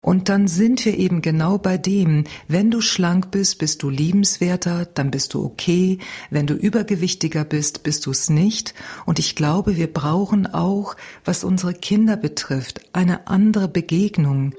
[0.00, 4.86] Und dann sind wir eben genau bei dem, wenn du schlank bist, bist du liebenswerter,
[4.86, 5.98] dann bist du okay,
[6.30, 8.74] wenn du übergewichtiger bist, bist du es nicht.
[9.06, 14.54] Und ich glaube, wir brauchen auch, was unsere Kinder betrifft, eine andere Begegnung.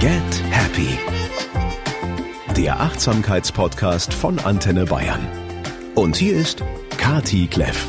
[0.00, 0.98] Get Happy.
[2.56, 5.20] Der Achtsamkeitspodcast von Antenne Bayern.
[5.94, 6.62] Und hier ist
[6.96, 7.86] Kati Kleff.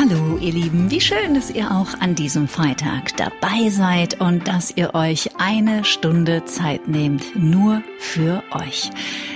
[0.00, 4.74] Hallo ihr Lieben, wie schön, dass ihr auch an diesem Freitag dabei seid und dass
[4.74, 8.88] ihr euch eine Stunde Zeit nehmt, nur für euch.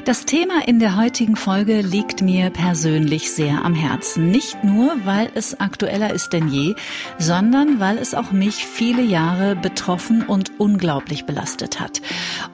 [0.07, 4.31] Das Thema in der heutigen Folge liegt mir persönlich sehr am Herzen.
[4.31, 6.75] Nicht nur, weil es aktueller ist denn je,
[7.19, 12.01] sondern weil es auch mich viele Jahre betroffen und unglaublich belastet hat.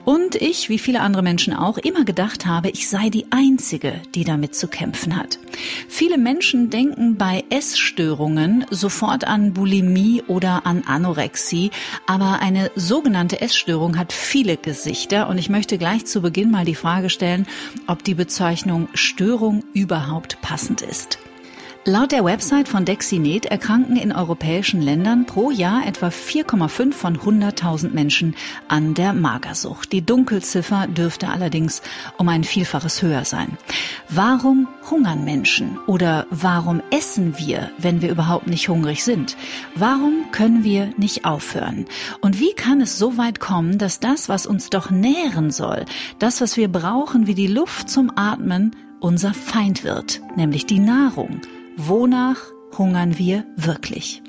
[0.03, 4.25] Und ich, wie viele andere Menschen auch, immer gedacht habe, ich sei die Einzige, die
[4.25, 5.39] damit zu kämpfen hat.
[5.87, 8.00] Viele Menschen denken bei Essstörungen
[8.69, 11.71] sofort an Bulimie oder an Anorexie,
[12.07, 16.75] aber eine sogenannte Essstörung hat viele Gesichter und ich möchte gleich zu Beginn mal die
[16.75, 17.47] Frage stellen,
[17.87, 21.19] ob die Bezeichnung Störung überhaupt passend ist.
[21.83, 27.89] Laut der Website von Dexinet erkranken in europäischen Ländern pro Jahr etwa 4,5 von 100.000
[27.89, 28.35] Menschen
[28.67, 29.91] an der Magersucht.
[29.91, 31.81] Die Dunkelziffer dürfte allerdings
[32.19, 33.57] um ein Vielfaches höher sein.
[34.09, 39.35] Warum hungern Menschen oder warum essen wir, wenn wir überhaupt nicht hungrig sind?
[39.73, 41.85] Warum können wir nicht aufhören?
[42.21, 45.85] Und wie kann es so weit kommen, dass das, was uns doch nähren soll,
[46.19, 51.41] das, was wir brauchen wie die Luft zum Atmen, unser Feind wird, nämlich die Nahrung?
[51.77, 52.37] Wonach
[52.77, 54.21] hungern wir wirklich?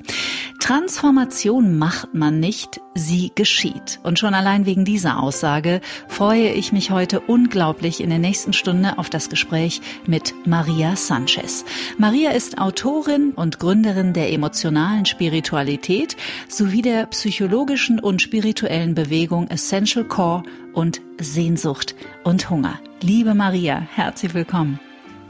[0.60, 3.98] Transformation macht man nicht, sie geschieht.
[4.04, 8.96] Und schon allein wegen dieser Aussage freue ich mich heute unglaublich in der nächsten Stunde
[8.96, 11.64] auf das Gespräch mit Maria Sanchez.
[11.98, 20.04] Maria ist Autorin und Gründerin der emotionalen Spiritualität sowie der psychologischen und spirituellen Bewegung Essential
[20.04, 22.78] Core und Sehnsucht und Hunger.
[23.00, 24.78] Liebe Maria, herzlich willkommen.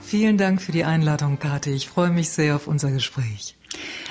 [0.03, 1.71] Vielen Dank für die Einladung, Kathi.
[1.71, 3.57] Ich freue mich sehr auf unser Gespräch.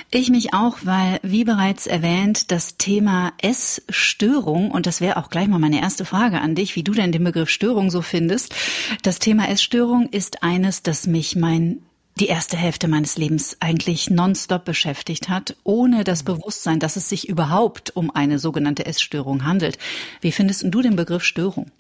[0.09, 5.47] Ich mich auch, weil, wie bereits erwähnt, das Thema Essstörung, und das wäre auch gleich
[5.47, 8.56] mal meine erste Frage an dich, wie du denn den Begriff Störung so findest.
[9.03, 11.81] Das Thema Essstörung ist eines, das mich mein
[12.19, 17.30] die erste Hälfte meines Lebens eigentlich nonstop beschäftigt hat, ohne das Bewusstsein, dass es sich
[17.30, 19.78] überhaupt um eine sogenannte Essstörung handelt.
[20.19, 21.72] Wie findest du den Begriff Störung?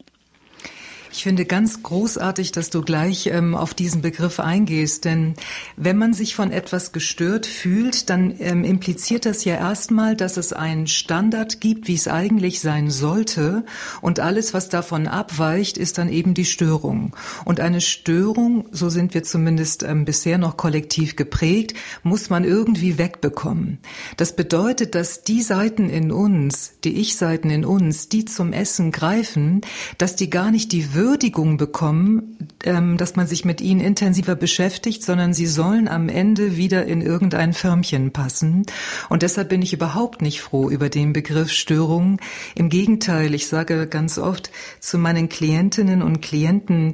[1.13, 5.33] Ich finde ganz großartig, dass du gleich ähm, auf diesen Begriff eingehst, denn
[5.75, 10.53] wenn man sich von etwas gestört fühlt, dann ähm, impliziert das ja erstmal, dass es
[10.53, 13.65] einen Standard gibt, wie es eigentlich sein sollte
[14.01, 17.13] und alles, was davon abweicht, ist dann eben die Störung.
[17.43, 21.73] Und eine Störung, so sind wir zumindest ähm, bisher noch kollektiv geprägt,
[22.03, 23.79] muss man irgendwie wegbekommen.
[24.15, 29.59] Das bedeutet, dass die Seiten in uns, die Ich-Seiten in uns, die zum Essen greifen,
[29.97, 35.01] dass die gar nicht die Würdigung bekommen, ähm, dass man sich mit ihnen intensiver beschäftigt,
[35.01, 38.67] sondern sie sollen am Ende wieder in irgendein Förmchen passen.
[39.09, 42.19] Und deshalb bin ich überhaupt nicht froh über den Begriff Störung.
[42.53, 46.93] Im Gegenteil, ich sage ganz oft zu meinen Klientinnen und Klienten,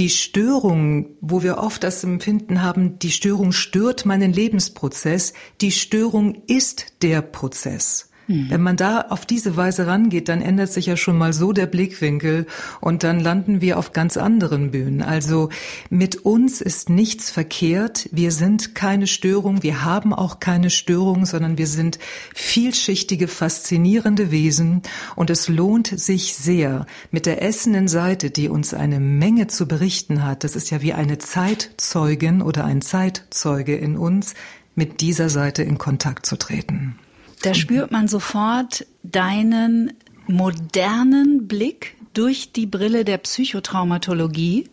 [0.00, 6.42] die Störung, wo wir oft das Empfinden haben, die Störung stört meinen Lebensprozess, die Störung
[6.48, 8.10] ist der Prozess.
[8.26, 8.50] Mhm.
[8.50, 11.66] Wenn man da auf diese Weise rangeht, dann ändert sich ja schon mal so der
[11.66, 12.46] Blickwinkel
[12.80, 15.02] und dann landen wir auf ganz anderen Bühnen.
[15.02, 15.50] Also
[15.90, 18.08] mit uns ist nichts verkehrt.
[18.12, 19.62] Wir sind keine Störung.
[19.62, 21.98] Wir haben auch keine Störung, sondern wir sind
[22.34, 24.82] vielschichtige, faszinierende Wesen.
[25.16, 30.24] Und es lohnt sich sehr mit der essenden Seite, die uns eine Menge zu berichten
[30.24, 30.44] hat.
[30.44, 34.34] Das ist ja wie eine Zeitzeugin oder ein Zeitzeuge in uns,
[34.74, 36.98] mit dieser Seite in Kontakt zu treten.
[37.44, 39.92] Da spürt man sofort deinen
[40.26, 44.70] modernen Blick durch die Brille der Psychotraumatologie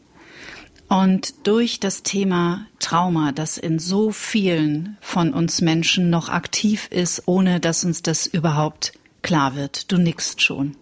[0.88, 7.24] und durch das Thema Trauma, das in so vielen von uns Menschen noch aktiv ist,
[7.26, 9.92] ohne dass uns das überhaupt klar wird.
[9.92, 10.78] Du nickst schon.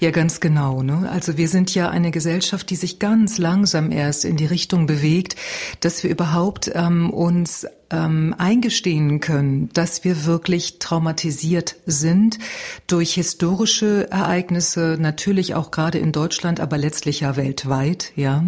[0.00, 0.82] Ja, ganz genau.
[0.82, 1.06] Ne?
[1.10, 5.36] Also wir sind ja eine Gesellschaft, die sich ganz langsam erst in die Richtung bewegt,
[5.80, 12.38] dass wir überhaupt ähm, uns ähm, eingestehen können, dass wir wirklich traumatisiert sind
[12.86, 18.12] durch historische Ereignisse, natürlich auch gerade in Deutschland, aber letztlich ja weltweit.
[18.14, 18.44] Ja,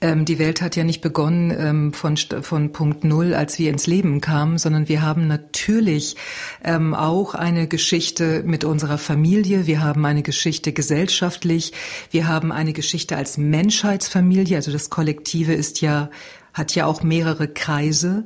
[0.00, 3.86] ähm, die Welt hat ja nicht begonnen ähm, von von Punkt Null, als wir ins
[3.86, 6.16] Leben kamen, sondern wir haben natürlich
[6.64, 9.66] ähm, auch eine Geschichte mit unserer Familie.
[9.66, 11.72] Wir haben eine Geschichte gesellschaftlich.
[12.10, 14.56] Wir haben eine Geschichte als Menschheitsfamilie.
[14.56, 16.08] Also das Kollektive ist ja
[16.60, 18.24] hat ja auch mehrere Kreise.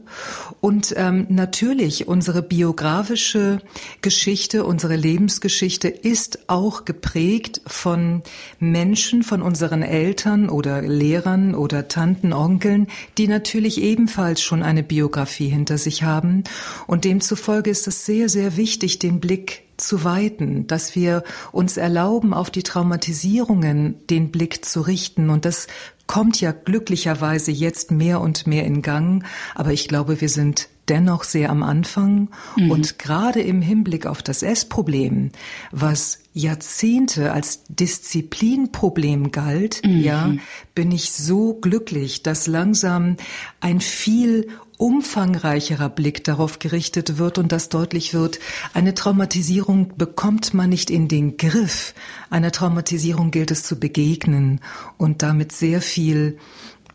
[0.61, 3.61] Und ähm, natürlich, unsere biografische
[4.03, 8.23] Geschichte, unsere Lebensgeschichte ist auch geprägt von
[8.59, 15.49] Menschen, von unseren Eltern oder Lehrern oder Tanten, Onkeln, die natürlich ebenfalls schon eine Biografie
[15.49, 16.45] hinter sich haben.
[16.87, 22.35] Und demzufolge ist es sehr, sehr wichtig, den Blick zu weiten, dass wir uns erlauben,
[22.35, 25.31] auf die Traumatisierungen den Blick zu richten.
[25.31, 25.67] Und das
[26.07, 29.25] kommt ja glücklicherweise jetzt mehr und mehr in Gang.
[29.55, 32.29] Aber ich glaube, wir sind dennoch sehr am Anfang.
[32.57, 32.71] Mhm.
[32.71, 35.31] Und gerade im Hinblick auf das Essproblem,
[35.71, 40.01] was Jahrzehnte als Disziplinproblem galt, mhm.
[40.01, 40.35] ja,
[40.75, 43.17] bin ich so glücklich, dass langsam
[43.61, 48.41] ein viel umfangreicherer Blick darauf gerichtet wird und dass deutlich wird,
[48.73, 51.95] eine Traumatisierung bekommt man nicht in den Griff.
[52.29, 54.61] Einer Traumatisierung gilt es zu begegnen
[54.97, 56.39] und damit sehr viel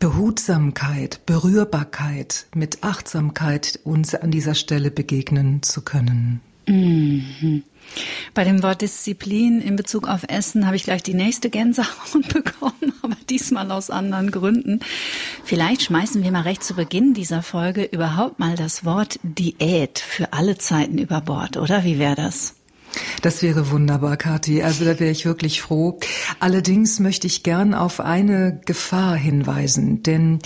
[0.00, 6.40] Behutsamkeit, Berührbarkeit, mit Achtsamkeit uns an dieser Stelle begegnen zu können.
[6.66, 7.64] Mhm.
[8.32, 12.94] Bei dem Wort Disziplin in Bezug auf Essen habe ich gleich die nächste Gänsehaut bekommen,
[13.02, 14.80] aber diesmal aus anderen Gründen.
[15.44, 20.32] Vielleicht schmeißen wir mal recht zu Beginn dieser Folge überhaupt mal das Wort Diät für
[20.32, 21.84] alle Zeiten über Bord, oder?
[21.84, 22.54] Wie wäre das?
[23.22, 24.62] Das wäre wunderbar, Kathi.
[24.62, 25.98] Also da wäre ich wirklich froh.
[26.38, 30.38] Allerdings möchte ich gern auf eine Gefahr hinweisen, denn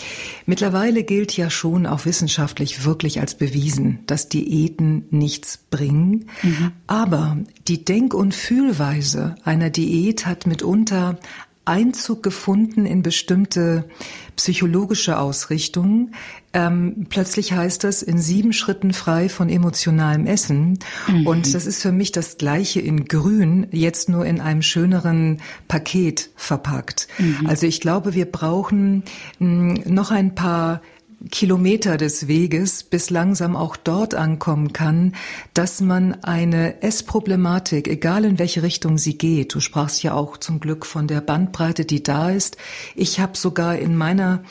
[0.46, 6.30] mittlerweile gilt ja schon auch wissenschaftlich wirklich als bewiesen, dass Diäten nichts bringen.
[6.42, 6.72] Mhm.
[6.86, 7.38] Aber
[7.68, 11.18] die Denk- und Fühlweise einer Diät hat mitunter
[11.64, 13.88] Einzug gefunden in bestimmte
[14.36, 16.14] psychologische Ausrichtungen.
[16.52, 20.78] Ähm, plötzlich heißt das in sieben Schritten frei von emotionalem Essen.
[21.08, 21.26] Mhm.
[21.26, 26.30] Und das ist für mich das Gleiche in Grün, jetzt nur in einem schöneren Paket
[26.36, 27.08] verpackt.
[27.18, 27.46] Mhm.
[27.46, 29.04] Also ich glaube, wir brauchen
[29.38, 30.82] mh, hm, noch ein paar
[31.30, 35.14] Kilometer des Weges, bis langsam auch dort ankommen kann,
[35.54, 40.60] dass man eine Essproblematik, egal in welche Richtung sie geht, du sprachst ja auch zum
[40.60, 42.56] Glück von der Bandbreite, die da ist.
[42.94, 44.42] Ich habe sogar in meiner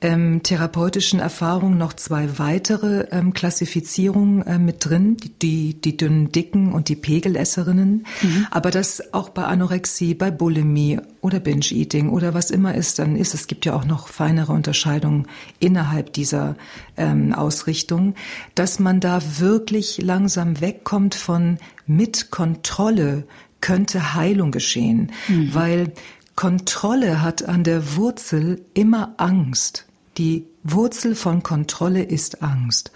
[0.00, 6.72] ähm, therapeutischen Erfahrung noch zwei weitere ähm, Klassifizierungen äh, mit drin, die, die dünnen Dicken
[6.72, 8.06] und die Pegelesserinnen.
[8.22, 8.46] Mhm.
[8.50, 13.32] Aber das auch bei Anorexie, bei Bulimie oder Binge-Eating oder was immer ist, dann ist
[13.32, 15.28] es gibt ja auch noch feinere Unterscheidungen
[15.60, 16.56] innerhalb dieser
[16.96, 18.14] ähm, Ausrichtung,
[18.54, 23.24] dass man da wirklich langsam wegkommt von mit Kontrolle
[23.60, 25.54] könnte Heilung geschehen, mhm.
[25.54, 25.92] weil
[26.34, 29.86] Kontrolle hat an der Wurzel immer Angst.
[30.18, 32.90] Die Wurzel von Kontrolle ist Angst.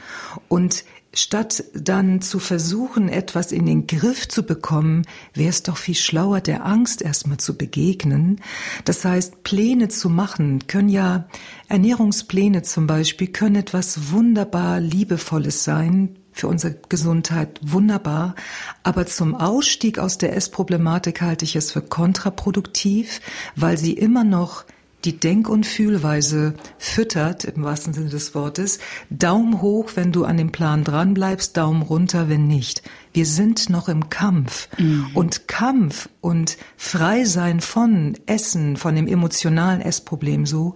[0.48, 0.84] Und
[1.18, 6.42] Statt dann zu versuchen, etwas in den Griff zu bekommen, wäre es doch viel schlauer,
[6.42, 8.42] der Angst erstmal zu begegnen.
[8.84, 11.26] Das heißt, Pläne zu machen können ja,
[11.68, 18.34] Ernährungspläne zum Beispiel, können etwas wunderbar Liebevolles sein, für unsere Gesundheit wunderbar.
[18.82, 23.22] Aber zum Ausstieg aus der Essproblematik halte ich es für kontraproduktiv,
[23.54, 24.66] weil sie immer noch
[25.06, 28.80] die Denk- und Fühlweise füttert, im wahrsten Sinne des Wortes.
[29.08, 32.82] Daumen hoch, wenn du an dem Plan dranbleibst, Daumen runter, wenn nicht.
[33.12, 34.68] Wir sind noch im Kampf.
[34.78, 35.06] Mhm.
[35.14, 40.74] Und Kampf und Freisein von Essen, von dem emotionalen Essproblem so,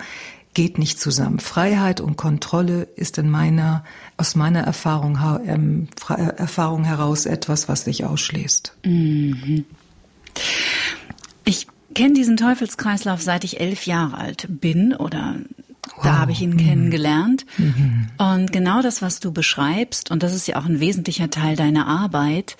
[0.54, 1.40] geht nicht zusammen.
[1.40, 3.84] Freiheit und Kontrolle ist in meiner,
[4.16, 8.74] aus meiner Erfahrung, ähm, Erfahrung heraus etwas, was sich ausschließt.
[8.84, 9.64] Mhm.
[11.44, 15.36] Ich kenne diesen Teufelskreislauf seit ich elf Jahre alt bin oder
[15.96, 16.04] wow.
[16.04, 16.58] da habe ich ihn mhm.
[16.58, 17.46] kennengelernt.
[17.58, 18.08] Mhm.
[18.18, 21.86] Und genau das, was du beschreibst, und das ist ja auch ein wesentlicher Teil deiner
[21.86, 22.56] Arbeit,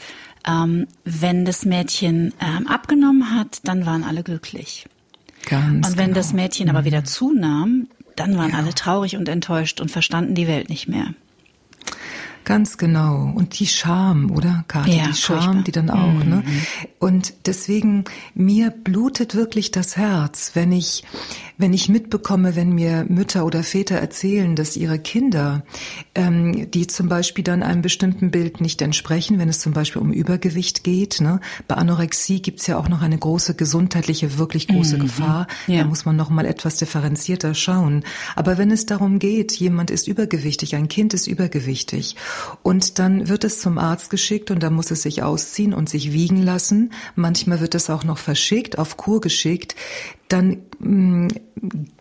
[0.47, 4.87] ähm, wenn das Mädchen ähm, abgenommen hat, dann waren alle glücklich.
[5.47, 6.17] Ganz und wenn genau.
[6.17, 6.77] das Mädchen mhm.
[6.77, 8.59] aber wieder zunahm, dann waren ja.
[8.59, 11.15] alle traurig und enttäuscht und verstanden die Welt nicht mehr.
[12.45, 13.33] Ganz genau.
[13.35, 14.97] Und die Scham, oder, Kathi?
[14.97, 15.63] Ja, die Scham, furchtbar.
[15.65, 16.25] die dann auch, ne?
[16.25, 16.29] mhm.
[16.29, 16.43] ne?
[16.99, 18.05] Und deswegen,
[18.35, 21.05] mir blutet wirklich das Herz, wenn ich,
[21.59, 25.65] wenn ich mitbekomme, wenn mir Mütter oder Väter erzählen, dass ihre Kinder,
[26.15, 30.13] ähm, die zum Beispiel dann einem bestimmten Bild nicht entsprechen, wenn es zum Beispiel um
[30.13, 31.41] Übergewicht geht, ne?
[31.69, 35.03] Bei Anorexie gibt's ja auch noch eine große gesundheitliche, wirklich große mhm.
[35.03, 35.47] Gefahr.
[35.67, 35.83] Ja.
[35.83, 38.03] Da muss man noch mal etwas differenzierter schauen.
[38.35, 42.17] Aber wenn es darum geht, jemand ist übergewichtig, ein Kind ist übergewichtig
[42.63, 46.13] Und dann wird es zum Arzt geschickt und da muss es sich ausziehen und sich
[46.13, 46.93] wiegen lassen.
[47.15, 49.77] Manchmal wird es auch noch verschickt, auf Kur geschickt.
[50.29, 51.29] Dann mh, mm,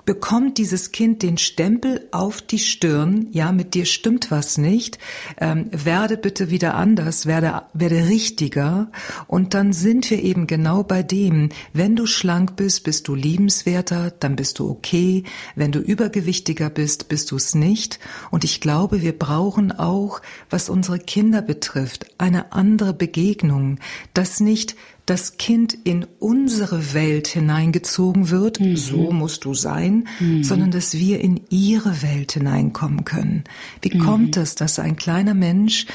[0.10, 4.98] bekommt dieses Kind den Stempel auf die Stirn, ja, mit dir stimmt was nicht,
[5.40, 8.92] ähm, werde bitte wieder anders, werde, werde richtiger.
[9.28, 14.10] Und dann sind wir eben genau bei dem, wenn du schlank bist, bist du liebenswerter,
[14.10, 15.26] dann bist du okay.
[15.56, 18.00] Wenn du übergewichtiger bist, bist du es nicht.
[18.32, 23.78] Und ich glaube, wir brauchen auch, was unsere Kinder betrifft, eine andere Begegnung,
[24.16, 24.76] dass nicht
[25.10, 28.78] das Kind in unsere Welt hineingezogen wird, mhm.
[28.78, 30.44] so musst du sein, mhm.
[30.44, 33.44] sondern dass wir in ihre Welt hineinkommen können.
[33.82, 34.04] Wie mhm.
[34.04, 35.88] kommt es, dass ein kleiner Mensch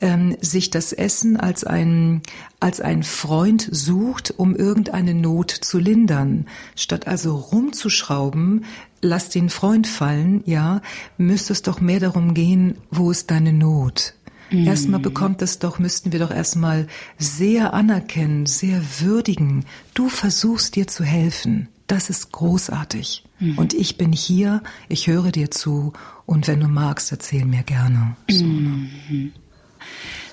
[0.00, 2.22] ähm, sich das Essen als ein,
[2.58, 6.46] als ein Freund sucht, um irgendeine Not zu lindern?
[6.74, 8.64] Statt also rumzuschrauben,
[9.02, 10.80] lass den Freund fallen, ja,
[11.18, 14.14] müsste es doch mehr darum gehen, wo ist deine Not?
[14.50, 14.66] Mhm.
[14.66, 16.86] Erstmal bekommt es doch, müssten wir doch erstmal
[17.18, 19.64] sehr anerkennen, sehr würdigen.
[19.94, 21.68] Du versuchst dir zu helfen.
[21.86, 23.24] Das ist großartig.
[23.40, 23.58] Mhm.
[23.58, 25.92] Und ich bin hier, ich höre dir zu
[26.26, 28.16] und wenn du magst, erzähl mir gerne.
[28.28, 28.44] So.
[28.44, 29.32] Mhm.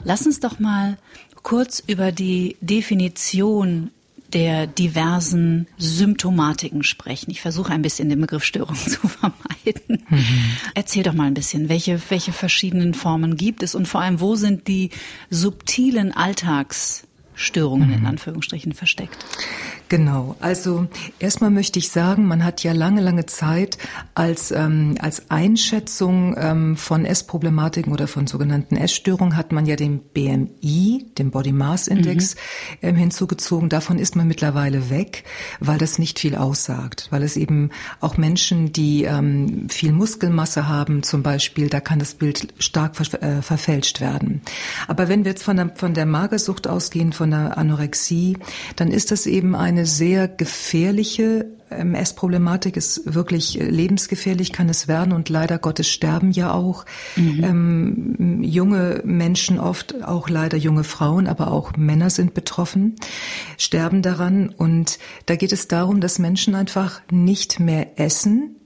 [0.04, 0.98] Lass uns doch mal
[1.44, 3.92] kurz über die Definition
[4.34, 7.32] der diversen Symptomatiken sprechen.
[7.32, 10.06] Ich versuche ein bisschen den Begriff Störung zu vermeiden.
[10.10, 10.58] Mhm.
[10.74, 14.36] Erzähl doch mal ein bisschen, welche, welche verschiedenen Formen gibt es und vor allem, wo
[14.36, 14.90] sind die
[15.30, 17.96] subtilen Alltagsstörungen mhm.
[17.96, 19.18] in Anführungsstrichen versteckt?
[19.92, 20.38] Genau.
[20.40, 20.88] Also
[21.20, 23.78] erstmal möchte ich sagen, man hat ja lange, lange Zeit
[24.16, 30.00] als, ähm, als Einschätzung ähm, von Essproblematiken oder von sogenannten Essstörungen hat man ja den
[30.00, 32.88] BMI, den Body Mass Index, mhm.
[32.88, 33.68] ähm, hinzugezogen.
[33.68, 35.26] Davon ist man mittlerweile weg,
[35.60, 37.08] weil das nicht viel aussagt.
[37.10, 42.14] Weil es eben auch Menschen, die ähm, viel Muskelmasse haben, zum Beispiel, da kann das
[42.14, 44.42] Bild stark ver äh, verfälscht werden.
[44.88, 48.38] Aber wenn wir jetzt von der, von der Magersucht ausgehen, von der Anorexie,
[48.78, 52.78] dann ist das eben eine eine sehr gefährliche ähm, Essproblematik.
[52.78, 56.86] Ist wirklich äh, lebensgefährlich, kann es werden und leider Gottes sterben ja auch.
[57.16, 57.44] Mhm.
[57.44, 62.96] ähm, junge Menschen oft, auch leider junge Frauen, aber auch Männer sind betroffen,
[63.58, 64.50] sterben daran.
[64.50, 68.58] Und da geht es darum, dass Menschen einfach nicht mehr essen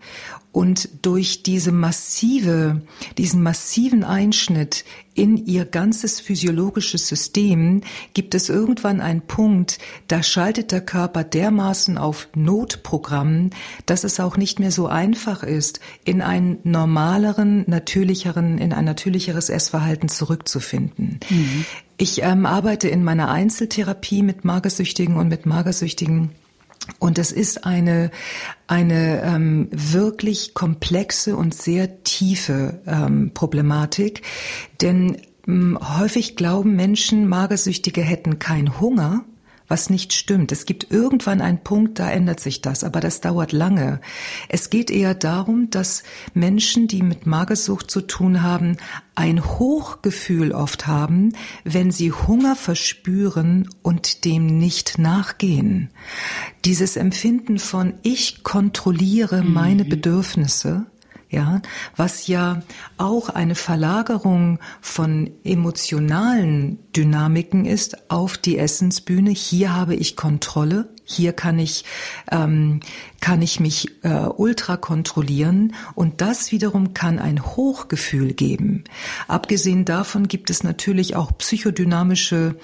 [0.56, 2.82] und durch diese massive,
[3.18, 7.82] diesen massiven Einschnitt in ihr ganzes physiologisches System
[8.14, 13.50] gibt es irgendwann einen Punkt, da schaltet der Körper dermaßen auf Notprogramm,
[13.86, 19.50] dass es auch nicht mehr so einfach ist, in einen normaleren, natürlicheren, in ein natürlicheres
[19.50, 21.20] Essverhalten zurückzufinden.
[21.30, 21.66] Mhm.
[21.98, 26.30] Ich ähm, arbeite in meiner Einzeltherapie mit Magersüchtigen und mit Magersüchtigen
[27.00, 28.12] und es ist eine,
[28.68, 34.22] eine ähm, wirklich komplexe und sehr tiefe ähm, Problematik,
[34.82, 39.26] denn ähm, häufig glauben Menschen, Magersüchtige hätten keinen Hunger,
[39.68, 40.52] was nicht stimmt.
[40.52, 44.00] Es gibt irgendwann einen Punkt, da ändert sich das, aber das dauert lange.
[44.50, 46.04] Es geht eher darum, dass
[46.34, 48.78] Menschen, die mit Magersucht zu tun haben,
[49.16, 55.90] ein Hochgefühl oft haben, wenn sie Hunger verspüren und dem nicht nachgehen.
[56.66, 59.90] Dieses Empfinden von ich kontrolliere meine mhm.
[59.90, 60.86] Bedürfnisse,
[61.36, 61.62] ja,
[61.98, 62.62] was ja
[62.98, 69.32] auch eine Verlagerung von emotionalen Dynamiken ist auf die Essensbühne.
[69.32, 71.86] Hier habe ich Kontrolle, hier kann ich,
[72.32, 72.80] ähm,
[73.22, 78.84] kann ich mich äh, ultra kontrollieren und das wiederum kann ein Hochgefühl geben.
[79.28, 82.56] Abgesehen davon gibt es natürlich auch psychodynamische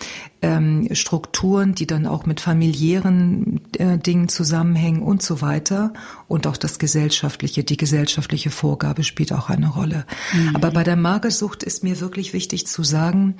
[0.41, 5.93] ähm, Strukturen, die dann auch mit familiären äh, Dingen zusammenhängen und so weiter.
[6.27, 10.05] Und auch das gesellschaftliche, die gesellschaftliche Vorgabe spielt auch eine Rolle.
[10.33, 10.55] Mhm.
[10.55, 13.35] Aber bei der Magersucht ist mir wirklich wichtig zu sagen,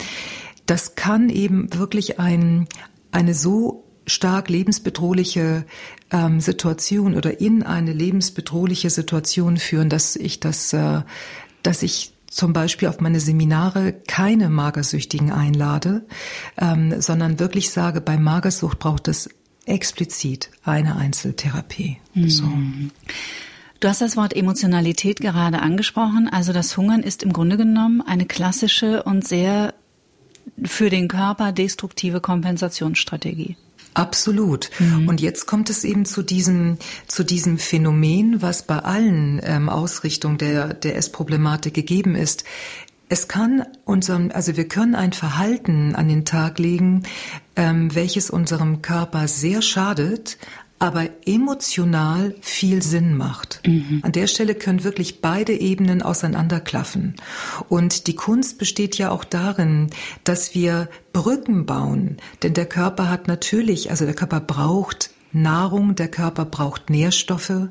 [0.67, 2.67] das kann eben wirklich ein,
[3.11, 5.65] eine so stark lebensbedrohliche
[6.11, 11.01] ähm, Situation oder in eine lebensbedrohliche Situation führen, dass ich das, äh,
[11.63, 16.05] dass ich zum Beispiel auf meine Seminare keine Magersüchtigen einlade,
[16.57, 19.29] ähm, sondern wirklich sage, bei Magersucht braucht es
[19.65, 21.97] explizit eine Einzeltherapie.
[22.13, 22.29] Mhm.
[22.29, 22.45] So.
[23.81, 26.29] Du hast das Wort Emotionalität gerade angesprochen.
[26.31, 29.73] Also das Hungern ist im Grunde genommen eine klassische und sehr
[30.63, 33.57] für den Körper destruktive Kompensationsstrategie.
[33.93, 34.69] Absolut.
[34.79, 35.07] Mhm.
[35.07, 40.37] Und jetzt kommt es eben zu diesem, zu diesem Phänomen, was bei allen ähm, Ausrichtungen
[40.37, 42.43] der, der Essproblematik gegeben ist.
[43.09, 47.03] Es kann unserem, also wir können ein Verhalten an den Tag legen,
[47.57, 50.37] ähm, welches unserem Körper sehr schadet,
[50.81, 53.61] aber emotional viel Sinn macht.
[53.67, 53.99] Mhm.
[54.01, 57.17] An der Stelle können wirklich beide Ebenen auseinanderklaffen.
[57.69, 59.91] Und die Kunst besteht ja auch darin,
[60.23, 62.17] dass wir Brücken bauen.
[62.41, 67.69] Denn der Körper hat natürlich, also der Körper braucht Nahrung, der Körper braucht Nährstoffe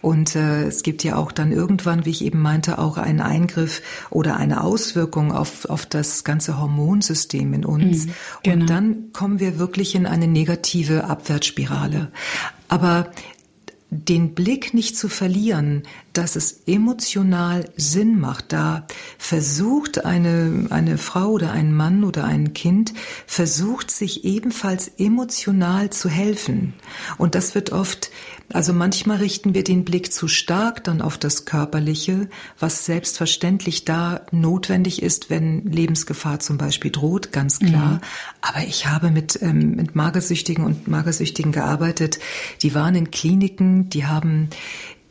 [0.00, 3.82] und äh, es gibt ja auch dann irgendwann, wie ich eben meinte, auch einen Eingriff
[4.10, 8.06] oder eine Auswirkung auf, auf das ganze Hormonsystem in uns.
[8.06, 8.60] Mhm, genau.
[8.62, 12.10] Und dann kommen wir wirklich in eine negative Abwärtsspirale.
[12.68, 13.10] Aber
[13.94, 15.82] den Blick nicht zu verlieren,
[16.14, 18.52] dass es emotional Sinn macht.
[18.52, 18.86] Da
[19.18, 22.94] versucht eine, eine Frau oder ein Mann oder ein Kind,
[23.26, 26.72] versucht sich ebenfalls emotional zu helfen.
[27.18, 28.10] Und das wird oft
[28.52, 34.22] also manchmal richten wir den Blick zu stark dann auf das Körperliche, was selbstverständlich da
[34.30, 37.94] notwendig ist, wenn Lebensgefahr zum Beispiel droht, ganz klar.
[37.94, 38.00] Mhm.
[38.42, 42.18] Aber ich habe mit, ähm, mit Magersüchtigen und Magersüchtigen gearbeitet,
[42.62, 44.50] die waren in Kliniken, die haben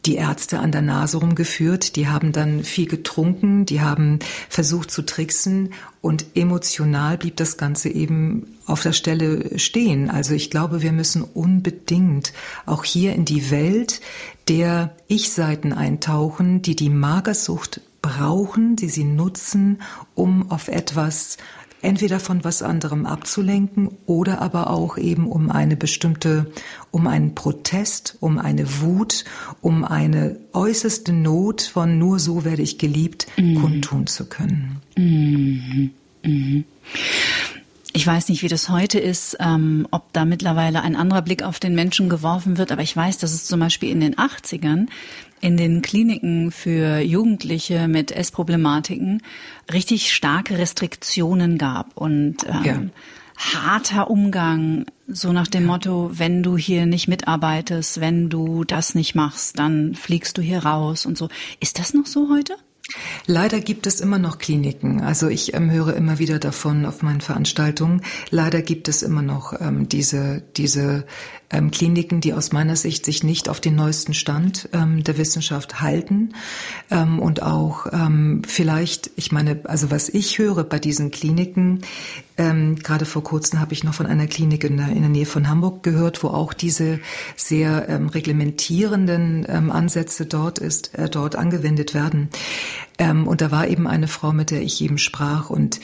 [0.06, 5.04] die Ärzte an der Nase rumgeführt, die haben dann viel getrunken, die haben versucht zu
[5.04, 10.10] tricksen und emotional blieb das Ganze eben auf der Stelle stehen.
[10.10, 12.34] Also ich glaube, wir müssen unbedingt
[12.66, 14.02] auch hier in die Welt
[14.48, 19.82] der Ich-Seiten eintauchen, die die Magersucht brauchen, die sie nutzen,
[20.16, 21.38] um auf etwas
[21.82, 26.52] entweder von was anderem abzulenken oder aber auch eben um eine bestimmte,
[26.92, 29.26] um einen Protest, um eine Wut,
[29.62, 33.56] um eine äußerste Not von nur so werde ich geliebt mhm.
[33.56, 34.82] kundtun zu können.
[34.98, 35.92] Mhm.
[36.24, 36.66] Mhm.
[37.94, 41.60] Ich weiß nicht, wie das heute ist, ähm, ob da mittlerweile ein anderer Blick auf
[41.60, 44.88] den Menschen geworfen wird, aber ich weiß, dass es zum Beispiel in den 80ern
[45.42, 49.22] in den Kliniken für Jugendliche mit Essproblematiken
[49.72, 52.82] richtig starke Restriktionen gab und ähm, ja.
[53.38, 55.68] harter Umgang, so nach dem ja.
[55.68, 60.60] Motto, wenn du hier nicht mitarbeitest, wenn du das nicht machst, dann fliegst du hier
[60.60, 61.28] raus und so.
[61.60, 62.56] Ist das noch so heute?
[63.26, 65.02] Leider gibt es immer noch Kliniken.
[65.02, 68.02] Also ich ähm, höre immer wieder davon auf meinen Veranstaltungen.
[68.30, 71.06] Leider gibt es immer noch ähm, diese, diese
[71.52, 75.82] ähm, Kliniken, die aus meiner Sicht sich nicht auf den neuesten Stand ähm, der Wissenschaft
[75.82, 76.34] halten
[76.90, 81.82] ähm, und auch ähm, vielleicht, ich meine, also was ich höre bei diesen Kliniken,
[82.38, 85.26] ähm, gerade vor kurzem habe ich noch von einer Klinik in der, in der Nähe
[85.26, 87.00] von Hamburg gehört, wo auch diese
[87.36, 92.30] sehr ähm, reglementierenden ähm, Ansätze dort ist, äh, dort angewendet werden.
[92.98, 95.80] Ähm, und da war eben eine Frau, mit der ich eben sprach und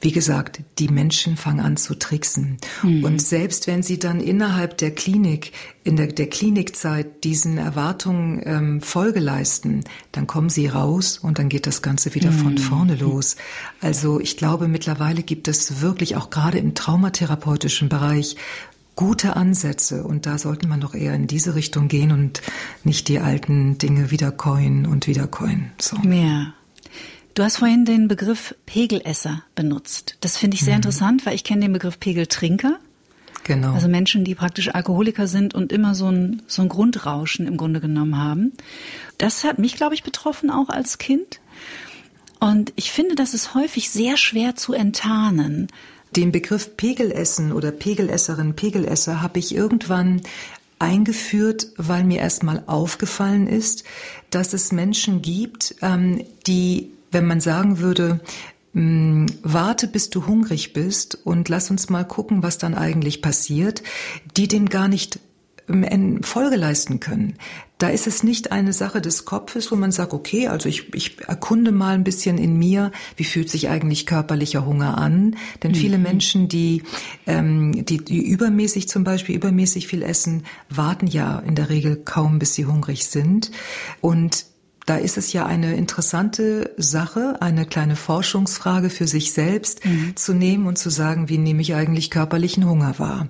[0.00, 2.58] wie gesagt, die Menschen fangen an zu tricksen.
[2.82, 3.04] Mhm.
[3.04, 5.52] Und selbst wenn sie dann innerhalb der Klinik,
[5.82, 11.48] in der, der Klinikzeit diesen Erwartungen ähm, Folge leisten, dann kommen sie raus und dann
[11.48, 12.38] geht das Ganze wieder mhm.
[12.38, 13.36] von vorne los.
[13.80, 18.36] Also ich glaube, mittlerweile gibt es wirklich auch gerade im traumatherapeutischen Bereich
[18.94, 22.42] gute Ansätze und da sollte man doch eher in diese Richtung gehen und
[22.82, 25.70] nicht die alten Dinge wiedercoin und wiedercoin.
[25.80, 25.96] So.
[25.98, 26.52] Ja.
[27.38, 30.16] Du hast vorhin den Begriff Pegelesser benutzt.
[30.20, 30.78] Das finde ich sehr mhm.
[30.78, 32.80] interessant, weil ich kenne den Begriff Pegeltrinker.
[33.44, 33.74] Genau.
[33.74, 37.80] Also Menschen, die praktisch Alkoholiker sind und immer so ein, so ein Grundrauschen im Grunde
[37.80, 38.54] genommen haben.
[39.18, 41.38] Das hat mich, glaube ich, betroffen, auch als Kind.
[42.40, 45.68] Und ich finde, das ist häufig sehr schwer zu enttarnen.
[46.16, 50.22] Den Begriff Pegelessen oder Pegelesserin, Pegelesser habe ich irgendwann
[50.80, 53.84] eingeführt, weil mir erstmal aufgefallen ist,
[54.30, 58.20] dass es Menschen gibt, ähm, die wenn man sagen würde,
[58.74, 63.82] hm, warte, bis du hungrig bist und lass uns mal gucken, was dann eigentlich passiert,
[64.36, 65.20] die dem gar nicht
[65.68, 67.34] ähm, Folge leisten können.
[67.78, 71.20] Da ist es nicht eine Sache des Kopfes, wo man sagt, okay, also ich, ich
[71.26, 75.36] erkunde mal ein bisschen in mir, wie fühlt sich eigentlich körperlicher Hunger an?
[75.62, 76.02] Denn viele mhm.
[76.02, 76.82] Menschen, die,
[77.26, 82.38] ähm, die, die übermäßig zum Beispiel übermäßig viel essen, warten ja in der Regel kaum,
[82.38, 83.52] bis sie hungrig sind.
[84.00, 84.46] Und
[84.88, 90.16] da ist es ja eine interessante Sache, eine kleine Forschungsfrage für sich selbst mhm.
[90.16, 93.28] zu nehmen und zu sagen, wie nehme ich eigentlich körperlichen Hunger wahr.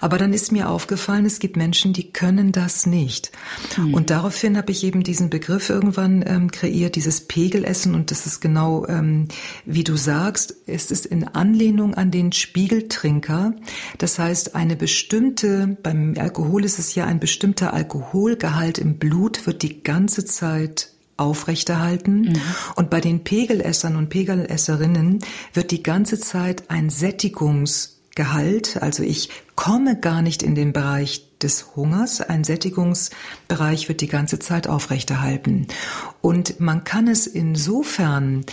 [0.00, 3.30] Aber dann ist mir aufgefallen, es gibt Menschen, die können das nicht.
[3.76, 3.94] Mhm.
[3.94, 7.94] Und daraufhin habe ich eben diesen Begriff irgendwann ähm, kreiert, dieses Pegelessen.
[7.94, 9.28] Und das ist genau, ähm,
[9.64, 13.54] wie du sagst, es ist in Anlehnung an den Spiegeltrinker.
[13.98, 19.62] Das heißt, eine bestimmte, beim Alkohol ist es ja ein bestimmter Alkoholgehalt im Blut wird
[19.62, 22.20] die ganze Zeit aufrechterhalten.
[22.20, 22.40] Mhm.
[22.76, 25.20] Und bei den Pegelessern und Pegelesserinnen
[25.52, 31.26] wird die ganze Zeit ein Sättigungs Gehalt, also ich komme gar nicht in den Bereich
[31.42, 32.22] des Hungers.
[32.22, 35.66] Ein Sättigungsbereich wird die ganze Zeit aufrechterhalten.
[36.22, 38.46] Und man kann es insofern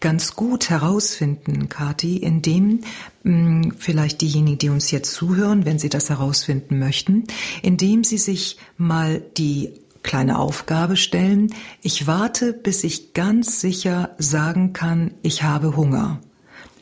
[0.00, 2.80] ganz gut herausfinden, Kati, indem
[3.22, 7.24] mh, hm, vielleicht diejenigen, die uns jetzt zuhören, wenn sie das herausfinden möchten,
[7.60, 11.54] indem sie sich mal die kleine Aufgabe stellen.
[11.82, 16.20] Ich warte, bis ich ganz sicher sagen kann, ich habe Hunger.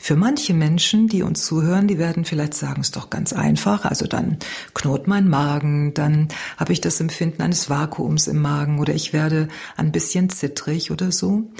[0.00, 3.84] Für manche Menschen, die uns zuhören, die werden vielleicht sagen, es ist doch ganz einfach.
[3.84, 4.38] Also dann
[4.72, 9.48] knurrt mein Magen, dann habe ich das Empfinden eines Vakuums im Magen oder ich werde
[9.76, 11.50] ein bisschen zittrig oder so.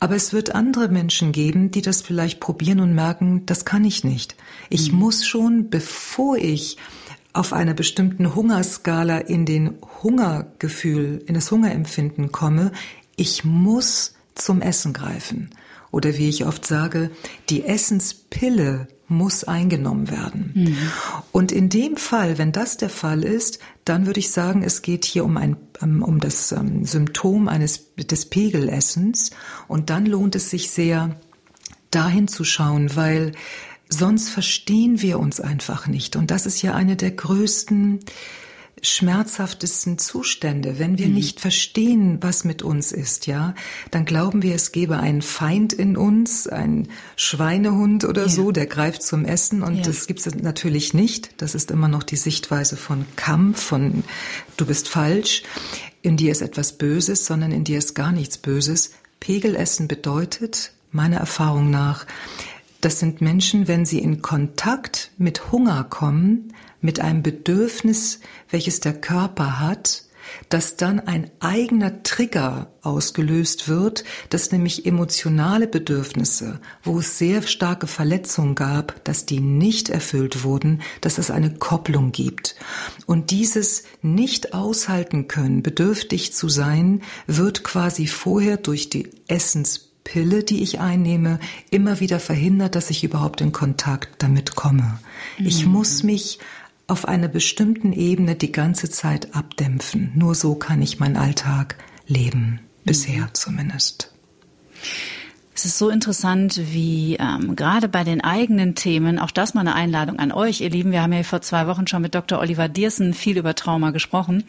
[0.00, 4.02] Aber es wird andere Menschen geben, die das vielleicht probieren und merken, das kann ich
[4.02, 4.34] nicht.
[4.70, 4.98] Ich mhm.
[4.98, 6.76] muss schon, bevor ich
[7.34, 12.72] auf einer bestimmten Hungerskala in den Hungergefühl, in das Hungerempfinden komme,
[13.16, 15.50] ich muss zum Essen greifen.
[15.90, 17.10] Oder wie ich oft sage,
[17.50, 20.52] die Essenspille muss eingenommen werden.
[20.54, 20.76] Mhm.
[21.30, 25.04] Und in dem Fall, wenn das der Fall ist, dann würde ich sagen, es geht
[25.04, 29.30] hier um ein um das ähm, Symptom eines des Pegelessens
[29.68, 31.16] und dann lohnt es sich sehr
[31.90, 33.32] dahin zu schauen, weil
[33.98, 36.16] Sonst verstehen wir uns einfach nicht.
[36.16, 38.00] Und das ist ja eine der größten,
[38.82, 40.78] schmerzhaftesten Zustände.
[40.78, 41.14] Wenn wir mhm.
[41.14, 43.54] nicht verstehen, was mit uns ist, ja,
[43.90, 48.28] dann glauben wir, es gebe einen Feind in uns, ein Schweinehund oder ja.
[48.28, 49.62] so, der greift zum Essen.
[49.62, 49.82] Und ja.
[49.84, 51.40] das gibt es natürlich nicht.
[51.40, 54.04] Das ist immer noch die Sichtweise von Kampf, von
[54.56, 55.42] du bist falsch.
[56.02, 58.90] In dir ist etwas Böses, sondern in dir ist gar nichts Böses.
[59.20, 62.06] Pegelessen bedeutet, meiner Erfahrung nach,
[62.84, 68.20] das sind Menschen, wenn sie in Kontakt mit Hunger kommen, mit einem Bedürfnis,
[68.50, 70.04] welches der Körper hat,
[70.50, 77.86] dass dann ein eigener Trigger ausgelöst wird, dass nämlich emotionale Bedürfnisse, wo es sehr starke
[77.86, 82.54] Verletzungen gab, dass die nicht erfüllt wurden, dass es eine Kopplung gibt.
[83.06, 90.44] Und dieses nicht aushalten können, bedürftig zu sein, wird quasi vorher durch die Essens Pille,
[90.44, 91.40] die ich einnehme,
[91.70, 95.00] immer wieder verhindert, dass ich überhaupt in Kontakt damit komme.
[95.38, 95.46] Mhm.
[95.46, 96.38] Ich muss mich
[96.86, 100.12] auf einer bestimmten Ebene die ganze Zeit abdämpfen.
[100.14, 102.60] Nur so kann ich meinen Alltag leben.
[102.84, 103.34] Bisher mhm.
[103.34, 104.12] zumindest.
[105.56, 109.74] Es ist so interessant, wie ähm, gerade bei den eigenen Themen, auch das mal eine
[109.74, 110.90] Einladung an euch, ihr Lieben.
[110.90, 112.40] Wir haben ja vor zwei Wochen schon mit Dr.
[112.40, 114.44] Oliver Diersen viel über Trauma gesprochen.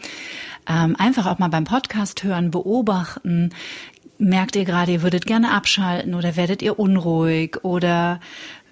[0.68, 3.52] Ähm, einfach auch mal beim Podcast hören, beobachten
[4.18, 8.20] merkt ihr gerade, ihr würdet gerne abschalten oder werdet ihr unruhig oder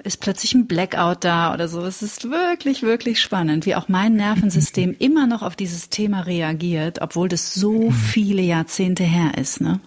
[0.03, 1.85] ist plötzlich ein Blackout da oder so.
[1.85, 7.01] Es ist wirklich, wirklich spannend, wie auch mein Nervensystem immer noch auf dieses Thema reagiert,
[7.01, 7.91] obwohl das so mhm.
[7.91, 9.79] viele Jahrzehnte her ist, ne?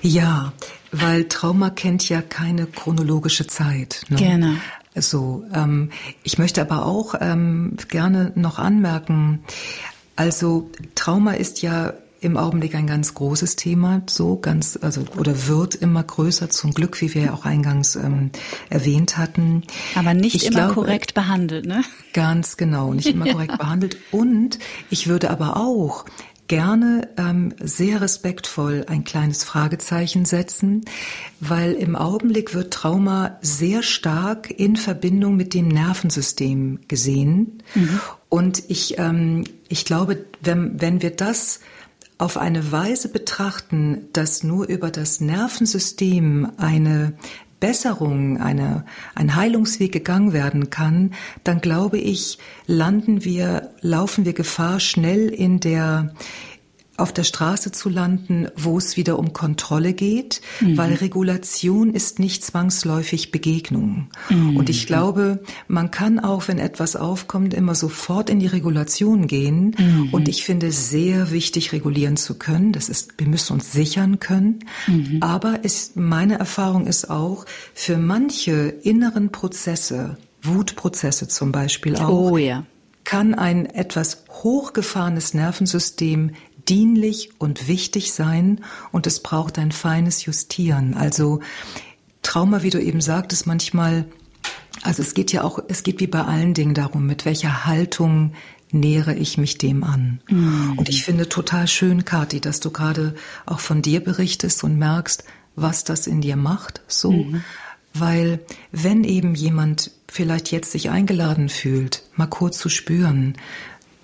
[0.00, 0.52] Ja,
[0.92, 4.04] weil Trauma kennt ja keine chronologische Zeit.
[4.08, 4.16] Ne?
[4.16, 4.54] Genau.
[4.94, 5.90] So, ähm,
[6.22, 9.42] ich möchte aber auch ähm, gerne noch anmerken,
[10.16, 15.74] also Trauma ist ja im Augenblick ein ganz großes Thema, so ganz, also oder wird
[15.74, 18.30] immer größer, zum Glück, wie wir ja auch eingangs ähm,
[18.70, 19.64] erwähnt hatten.
[19.96, 21.82] Aber nicht ich immer glaube, korrekt behandelt, ne?
[22.12, 23.56] Ganz genau, nicht immer korrekt ja.
[23.56, 23.96] behandelt.
[24.12, 26.04] Und ich würde aber auch
[26.46, 30.84] gerne ähm, sehr respektvoll ein kleines Fragezeichen setzen,
[31.40, 37.62] weil im Augenblick wird Trauma sehr stark in Verbindung mit dem Nervensystem gesehen.
[37.74, 38.00] Mhm.
[38.28, 41.60] Und ich, ähm, ich glaube, wenn, wenn wir das
[42.22, 47.14] auf eine Weise betrachten, dass nur über das Nervensystem eine
[47.58, 48.84] Besserung, eine,
[49.16, 55.58] ein Heilungsweg gegangen werden kann, dann glaube ich, landen wir, laufen wir Gefahr, schnell in
[55.58, 56.14] der,
[57.02, 60.76] auf der Straße zu landen, wo es wieder um Kontrolle geht, mhm.
[60.78, 64.08] weil Regulation ist nicht zwangsläufig Begegnung.
[64.30, 64.56] Mhm.
[64.56, 69.74] Und ich glaube, man kann auch, wenn etwas aufkommt, immer sofort in die Regulation gehen.
[69.76, 70.08] Mhm.
[70.12, 72.72] Und ich finde sehr wichtig, regulieren zu können.
[72.72, 74.60] Das ist, wir müssen uns sichern können.
[74.86, 75.18] Mhm.
[75.20, 82.36] Aber es, meine Erfahrung ist auch, für manche inneren Prozesse, Wutprozesse zum Beispiel auch, oh,
[82.36, 82.64] ja.
[83.04, 86.32] kann ein etwas hochgefahrenes Nervensystem
[86.72, 90.94] dienlich und wichtig sein und es braucht ein feines Justieren.
[90.94, 91.40] Also
[92.22, 94.06] Trauma, wie du eben sagtest, manchmal,
[94.80, 98.32] also es geht ja auch, es geht wie bei allen Dingen darum, mit welcher Haltung
[98.70, 100.22] nähere ich mich dem an.
[100.30, 100.78] Mhm.
[100.78, 105.24] Und ich finde total schön, Kathi, dass du gerade auch von dir berichtest und merkst,
[105.54, 107.12] was das in dir macht, so.
[107.12, 107.44] Mhm.
[107.92, 113.34] Weil wenn eben jemand vielleicht jetzt sich eingeladen fühlt, mal kurz zu spüren,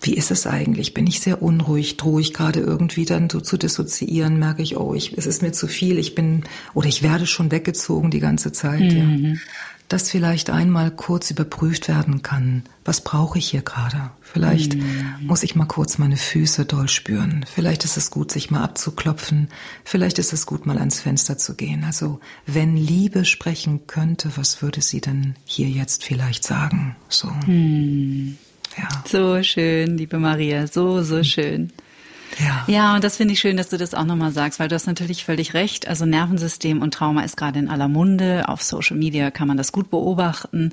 [0.00, 0.94] wie ist es eigentlich?
[0.94, 1.96] Bin ich sehr unruhig?
[1.96, 4.38] Drohe ich gerade irgendwie dann so zu dissoziieren?
[4.38, 5.98] Merke ich, oh, ich, es ist mir zu viel.
[5.98, 8.80] Ich bin oder ich werde schon weggezogen die ganze Zeit.
[8.80, 9.24] Mhm.
[9.24, 9.34] Ja.
[9.88, 14.10] dass vielleicht einmal kurz überprüft werden kann, was brauche ich hier gerade?
[14.20, 15.26] Vielleicht mm.
[15.26, 17.46] muss ich mal kurz meine Füße doll spüren.
[17.50, 19.48] Vielleicht ist es gut, sich mal abzuklopfen.
[19.84, 21.84] Vielleicht ist es gut, mal ans Fenster zu gehen.
[21.84, 26.94] Also, wenn Liebe sprechen könnte, was würde sie denn hier jetzt vielleicht sagen?
[27.08, 27.28] So.
[27.46, 28.36] Mm.
[28.76, 28.88] Ja.
[29.06, 31.72] So schön, liebe Maria, so, so schön.
[32.38, 32.64] Ja.
[32.66, 34.86] ja, und das finde ich schön, dass du das auch nochmal sagst, weil du hast
[34.86, 35.88] natürlich völlig recht.
[35.88, 38.48] Also Nervensystem und Trauma ist gerade in aller Munde.
[38.48, 40.72] Auf Social Media kann man das gut beobachten.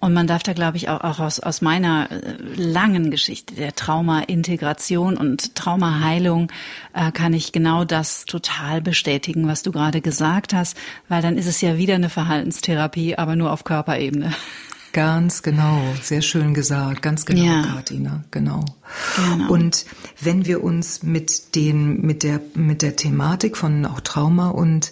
[0.00, 3.74] Und man darf da, glaube ich, auch, auch aus, aus meiner äh, langen Geschichte der
[3.74, 6.50] Trauma-Integration und Traumaheilung
[6.94, 10.74] äh, kann ich genau das total bestätigen, was du gerade gesagt hast,
[11.08, 14.32] weil dann ist es ja wieder eine Verhaltenstherapie, aber nur auf Körperebene.
[14.92, 17.62] Ganz genau, sehr schön gesagt, ganz genau, ja.
[17.62, 18.64] Katina, genau.
[19.16, 19.52] genau.
[19.52, 19.86] Und
[20.20, 24.90] wenn wir uns mit den, mit der, mit der Thematik von auch Trauma und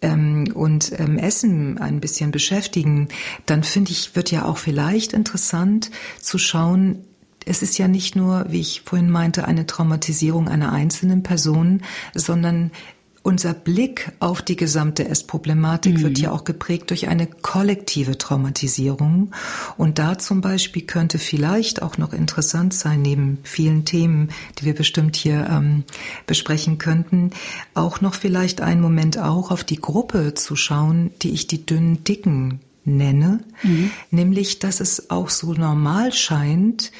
[0.00, 3.08] ähm, und ähm, Essen ein bisschen beschäftigen,
[3.46, 7.04] dann finde ich, wird ja auch vielleicht interessant zu schauen,
[7.44, 11.82] es ist ja nicht nur, wie ich vorhin meinte, eine Traumatisierung einer einzelnen Person,
[12.14, 12.70] sondern
[13.28, 16.02] unser Blick auf die gesamte Essproblematik mhm.
[16.02, 19.32] wird ja auch geprägt durch eine kollektive Traumatisierung.
[19.76, 24.74] Und da zum Beispiel könnte vielleicht auch noch interessant sein, neben vielen Themen, die wir
[24.74, 25.84] bestimmt hier ähm,
[26.26, 27.32] besprechen könnten,
[27.74, 32.04] auch noch vielleicht einen Moment auch auf die Gruppe zu schauen, die ich die dünnen
[32.04, 33.90] Dicken nenne, mhm.
[34.10, 36.92] nämlich dass es auch so normal scheint,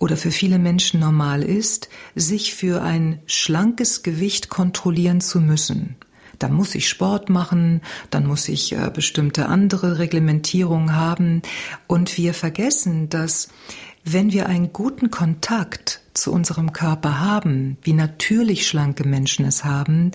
[0.00, 5.94] oder für viele Menschen normal ist, sich für ein schlankes Gewicht kontrollieren zu müssen.
[6.40, 11.42] Da muss ich Sport machen, dann muss ich äh, bestimmte andere Reglementierungen haben.
[11.86, 13.50] Und wir vergessen, dass
[14.02, 20.12] wenn wir einen guten Kontakt zu unserem Körper haben, wie natürlich schlanke Menschen es haben,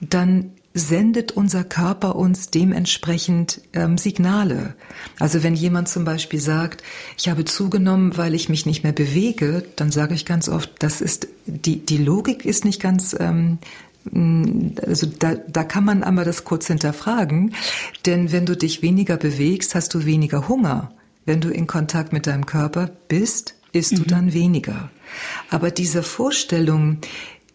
[0.00, 4.74] dann sendet unser Körper uns dementsprechend ähm, Signale.
[5.18, 6.82] Also wenn jemand zum Beispiel sagt,
[7.18, 11.00] ich habe zugenommen, weil ich mich nicht mehr bewege, dann sage ich ganz oft, das
[11.00, 13.58] ist die die Logik ist nicht ganz ähm,
[14.84, 17.54] also da, da kann man einmal das kurz hinterfragen,
[18.04, 20.92] denn wenn du dich weniger bewegst, hast du weniger Hunger.
[21.24, 23.96] Wenn du in Kontakt mit deinem Körper bist, isst mhm.
[23.96, 24.90] du dann weniger.
[25.50, 26.98] Aber diese Vorstellung,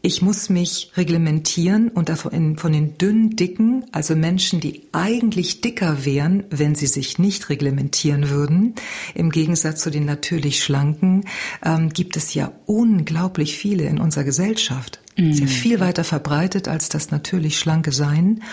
[0.01, 6.43] ich muss mich reglementieren und von den dünnen Dicken, also Menschen, die eigentlich dicker wären,
[6.49, 8.75] wenn sie sich nicht reglementieren würden,
[9.15, 11.25] im Gegensatz zu den natürlich Schlanken,
[11.65, 14.99] ähm, gibt es ja unglaublich viele in unserer Gesellschaft.
[15.17, 15.33] Mhm.
[15.33, 18.43] Sehr viel weiter verbreitet als das natürlich schlanke Sein.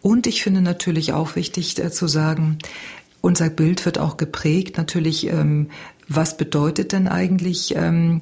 [0.00, 2.58] Und ich finde natürlich auch wichtig äh, zu sagen,
[3.20, 5.70] unser Bild wird auch geprägt natürlich, ähm,
[6.08, 8.20] was bedeutet denn eigentlich ähm,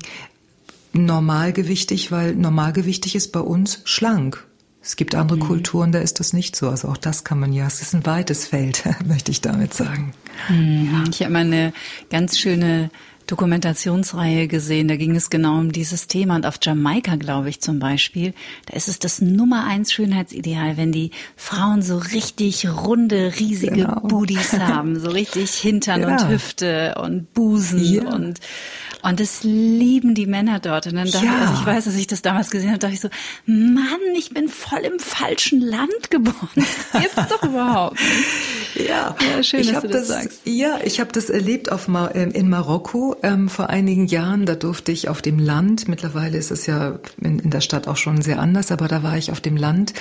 [0.92, 4.46] normalgewichtig, weil normalgewichtig ist bei uns schlank.
[4.82, 5.42] Es gibt andere mhm.
[5.42, 6.68] Kulturen, da ist das nicht so.
[6.68, 10.12] Also auch das kann man ja, es ist ein weites Feld, möchte ich damit sagen.
[10.48, 11.04] Mhm.
[11.10, 11.72] Ich habe mal eine
[12.10, 12.90] ganz schöne
[13.26, 17.78] Dokumentationsreihe gesehen, da ging es genau um dieses Thema und auf Jamaika, glaube ich zum
[17.78, 18.34] Beispiel,
[18.66, 24.00] da ist es das Nummer eins Schönheitsideal, wenn die Frauen so richtig runde, riesige genau.
[24.00, 26.08] Booties haben, so richtig Hintern ja.
[26.08, 28.12] und Hüfte und Busen ja.
[28.12, 28.40] und
[29.02, 30.86] und das lieben die Männer dort.
[30.86, 31.32] Und dann dachte ja.
[31.34, 33.08] ich, also ich weiß, dass ich das damals gesehen habe, dachte ich so,
[33.46, 36.36] Mann, ich bin voll im falschen Land geboren.
[36.92, 37.98] Das gibt's doch überhaupt.
[38.74, 40.40] Ja, ja schön, ich dass du das, das, sagst.
[40.44, 44.46] Ja, ich habe das erlebt auf Mar ähm, in Marokko ähm, vor einigen Jahren.
[44.46, 47.96] Da durfte ich auf dem Land, mittlerweile ist es ja in, in der Stadt auch
[47.96, 49.94] schon sehr anders, aber da war ich auf dem Land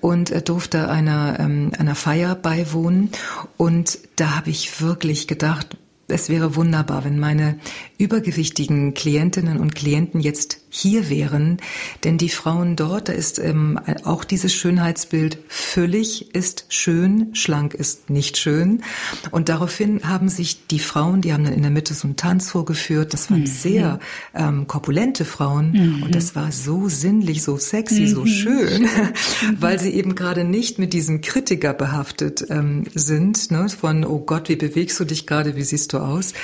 [0.00, 3.10] und äh, durfte einer, ähm, einer Feier beiwohnen.
[3.56, 5.76] Und da habe ich wirklich gedacht,
[6.08, 7.58] es wäre wunderbar, wenn meine
[7.98, 11.58] übergewichtigen Klientinnen und Klienten jetzt hier wären,
[12.04, 18.10] denn die Frauen dort, da ist ähm, auch dieses Schönheitsbild füllig ist schön, schlank ist
[18.10, 18.82] nicht schön.
[19.30, 22.50] Und daraufhin haben sich die Frauen, die haben dann in der Mitte so einen Tanz
[22.50, 23.46] vorgeführt, das waren mhm.
[23.46, 23.98] sehr
[24.34, 26.02] ähm, korpulente Frauen mhm.
[26.04, 28.08] und das war so sinnlich, so sexy, mhm.
[28.08, 28.88] so schön,
[29.58, 34.48] weil sie eben gerade nicht mit diesem Kritiker behaftet ähm, sind, ne, von, oh Gott,
[34.48, 36.34] wie bewegst du dich gerade, wie siehst du aus?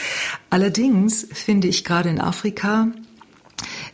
[0.50, 2.88] Allerdings finde ich gerade in Afrika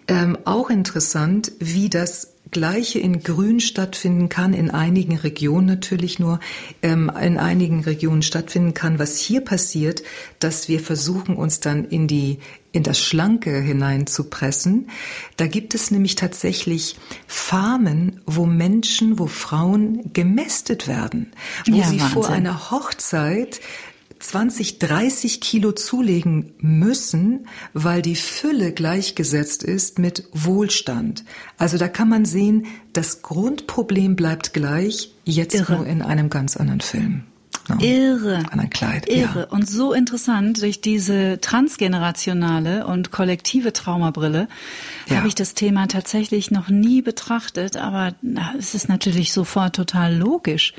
[0.08, 6.40] ähm, auch interessant, wie das Gleiche in Grün stattfinden kann, in einigen Regionen natürlich nur,
[6.82, 8.98] ähm, in einigen Regionen stattfinden kann.
[8.98, 10.02] Was hier passiert,
[10.40, 12.38] dass wir versuchen, uns dann in die
[12.72, 14.90] in das Schlanke hineinzupressen.
[15.36, 21.32] Da gibt es nämlich tatsächlich Farmen, wo Menschen, wo Frauen gemästet werden,
[21.66, 22.08] wo ja, sie Wahnsinn.
[22.08, 23.60] vor einer Hochzeit
[24.20, 31.24] 20, 30 Kilo zulegen müssen, weil die Fülle gleichgesetzt ist mit Wohlstand.
[31.58, 35.76] Also da kann man sehen, das Grundproblem bleibt gleich, jetzt Irre.
[35.76, 37.24] nur in einem ganz anderen Film.
[37.68, 37.86] Ne?
[37.86, 38.44] Irre.
[38.50, 39.08] An ein Kleid.
[39.08, 39.40] Irre.
[39.40, 39.44] Ja.
[39.46, 44.48] Und so interessant, durch diese transgenerationale und kollektive Traumabrille
[45.08, 45.16] ja.
[45.16, 50.14] habe ich das Thema tatsächlich noch nie betrachtet, aber na, es ist natürlich sofort total
[50.14, 50.74] logisch.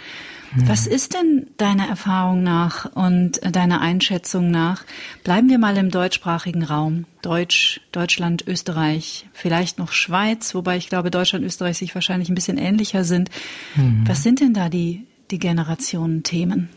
[0.55, 4.83] Was ist denn deiner Erfahrung nach und deiner Einschätzung nach?
[5.23, 7.05] Bleiben wir mal im deutschsprachigen Raum.
[7.21, 12.57] Deutsch, Deutschland, Österreich, vielleicht noch Schweiz, wobei ich glaube, Deutschland, Österreich sich wahrscheinlich ein bisschen
[12.57, 13.29] ähnlicher sind.
[13.75, 14.03] Mhm.
[14.05, 16.69] Was sind denn da die, die Generationen-Themen?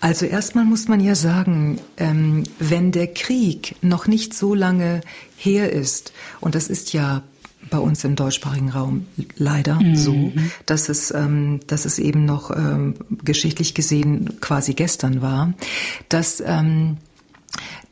[0.00, 5.00] Also erstmal muss man ja sagen, ähm, wenn der Krieg noch nicht so lange
[5.36, 7.22] her ist, und das ist ja
[7.70, 9.96] bei uns im deutschsprachigen Raum leider mhm.
[9.96, 10.32] so,
[10.66, 15.54] dass es, ähm, dass es eben noch ähm, geschichtlich gesehen quasi gestern war,
[16.08, 16.98] dass, ähm,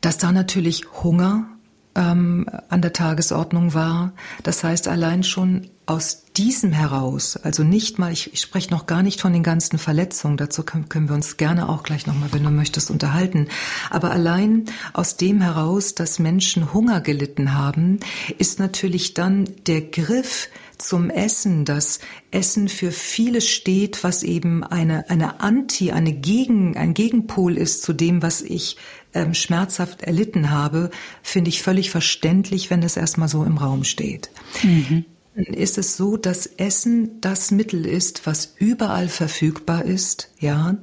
[0.01, 1.47] dass da natürlich Hunger
[1.95, 4.13] ähm, an der Tagesordnung war.
[4.43, 9.03] Das heißt, allein schon aus diesem heraus, also nicht mal, ich, ich spreche noch gar
[9.03, 12.43] nicht von den ganzen Verletzungen, dazu können, können wir uns gerne auch gleich nochmal, wenn
[12.43, 13.47] du möchtest, unterhalten,
[13.91, 17.99] aber allein aus dem heraus, dass Menschen Hunger gelitten haben,
[18.39, 21.99] ist natürlich dann der Griff zum Essen, das
[22.31, 27.93] Essen für vieles steht, was eben eine, eine Anti, eine Gegen, ein Gegenpol ist zu
[27.93, 28.77] dem, was ich
[29.15, 30.91] ähm, schmerzhaft erlitten habe,
[31.23, 34.29] finde ich völlig verständlich, wenn das erstmal so im Raum steht.
[34.61, 40.77] Mhm ist es so, dass Essen das Mittel ist, was überall verfügbar ist, ja,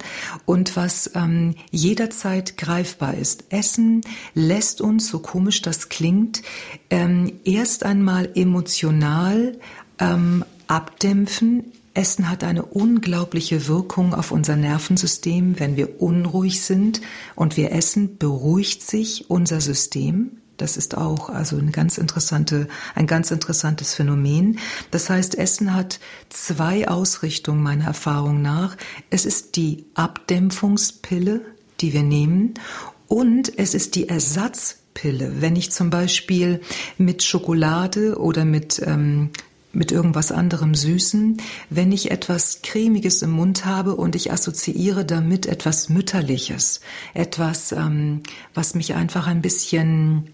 [0.45, 3.45] und was ähm, jederzeit greifbar ist.
[3.49, 4.03] Essen
[4.35, 6.43] lässt uns, so komisch das klingt,
[6.91, 9.59] ähm, erst einmal emotional
[9.99, 11.73] ähm, abdämpfen.
[11.95, 15.61] Essen hat eine unglaubliche Wirkung auf unser Nervensystem.
[15.61, 17.01] Wenn wir unruhig sind
[17.35, 20.39] und wir essen, beruhigt sich unser System.
[20.57, 24.59] Das ist auch also eine ganz interessante, ein ganz interessantes Phänomen.
[24.91, 28.77] Das heißt, Essen hat zwei Ausrichtungen meiner Erfahrung nach.
[29.11, 31.41] Es ist die Abdämpfungspille,
[31.81, 32.55] die wir nehmen,
[33.09, 35.41] und es ist die Ersatzpille.
[35.41, 36.63] Wenn ich zum Beispiel
[36.97, 39.31] mit Schokolade oder mit ähm,
[39.73, 41.39] mit irgendwas anderem Süßen,
[41.71, 46.81] wenn ich etwas Cremiges im Mund habe und ich assoziiere damit etwas Mütterliches,
[47.15, 48.23] etwas, ähm,
[48.55, 50.33] was mich einfach ein bisschen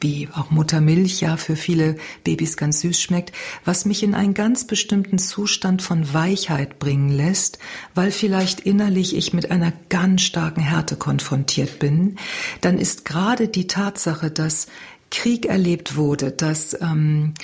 [0.00, 3.32] wie auch Muttermilch ja für viele Babys ganz süß schmeckt,
[3.64, 7.58] was mich in einen ganz bestimmten Zustand von Weichheit bringen lässt,
[7.94, 12.16] weil vielleicht innerlich ich mit einer ganz starken Härte konfrontiert bin,
[12.60, 14.68] dann ist gerade die Tatsache, dass
[15.10, 17.34] Krieg erlebt wurde, dass ähm,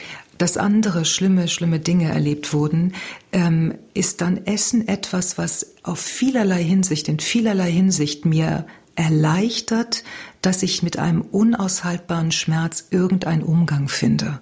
[0.40, 2.94] dass andere schlimme, schlimme Dinge erlebt wurden,
[3.30, 10.02] ähm, ist dann Essen etwas, was auf vielerlei Hinsicht, in vielerlei Hinsicht mir erleichtert,
[10.40, 14.40] dass ich mit einem unaushaltbaren Schmerz irgendeinen Umgang finde.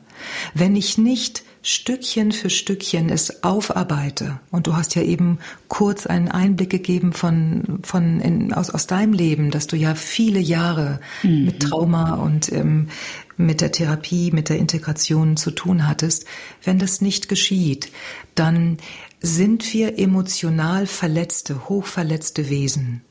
[0.55, 6.29] Wenn ich nicht Stückchen für Stückchen es aufarbeite, und du hast ja eben kurz einen
[6.29, 11.45] Einblick gegeben von, von in, aus, aus deinem Leben, dass du ja viele Jahre mhm.
[11.45, 12.89] mit Trauma und ähm,
[13.37, 16.25] mit der Therapie, mit der Integration zu tun hattest,
[16.65, 17.93] wenn das nicht geschieht,
[18.35, 18.79] dann
[19.21, 23.03] sind wir emotional verletzte, hochverletzte Wesen.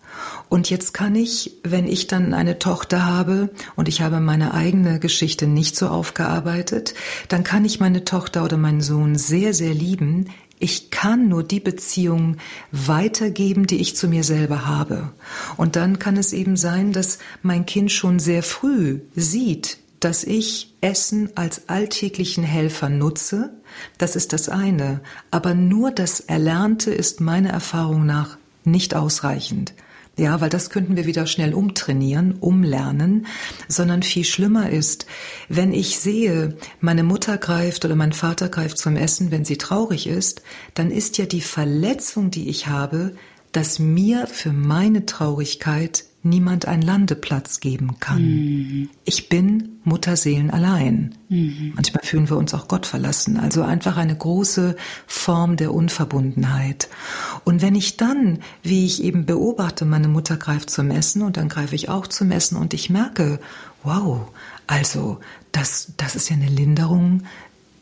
[0.50, 5.00] Und jetzt kann ich, wenn ich dann eine Tochter habe und ich habe meine eigene
[5.00, 6.94] Geschichte nicht so aufgearbeitet,
[7.28, 10.30] dann kann ich meine Tochter oder meinen Sohn sehr, sehr lieben.
[10.60, 12.38] Ich kann nur die Beziehung
[12.72, 15.12] weitergeben, die ich zu mir selber habe.
[15.56, 20.74] Und dann kann es eben sein, dass mein Kind schon sehr früh sieht, dass ich
[20.82, 23.52] Essen als alltäglichen Helfer nutze.
[23.98, 25.02] Das ist das eine.
[25.30, 29.74] Aber nur das Erlernte ist meiner Erfahrung nach nicht ausreichend.
[30.20, 33.28] Ja, weil das könnten wir wieder schnell umtrainieren, umlernen,
[33.68, 35.06] sondern viel schlimmer ist,
[35.48, 40.08] wenn ich sehe, meine Mutter greift oder mein Vater greift zum Essen, wenn sie traurig
[40.08, 40.42] ist,
[40.74, 43.16] dann ist ja die Verletzung, die ich habe,
[43.52, 48.22] dass mir für meine Traurigkeit niemand einen Landeplatz geben kann.
[48.22, 48.90] Mhm.
[49.06, 51.16] Ich bin Mutterseelen allein.
[51.30, 51.74] Mhm.
[51.76, 53.38] Manchmal fühlen wir uns auch Gott verlassen.
[53.38, 54.76] Also einfach eine große
[55.06, 56.90] Form der Unverbundenheit.
[57.44, 61.50] Und wenn ich dann, wie ich eben beobachte, meine Mutter greift zum Essen und dann
[61.50, 63.40] greife ich auch zum Essen und ich merke,
[63.84, 64.28] wow,
[64.66, 65.20] also
[65.52, 67.24] das, das ist ja eine Linderung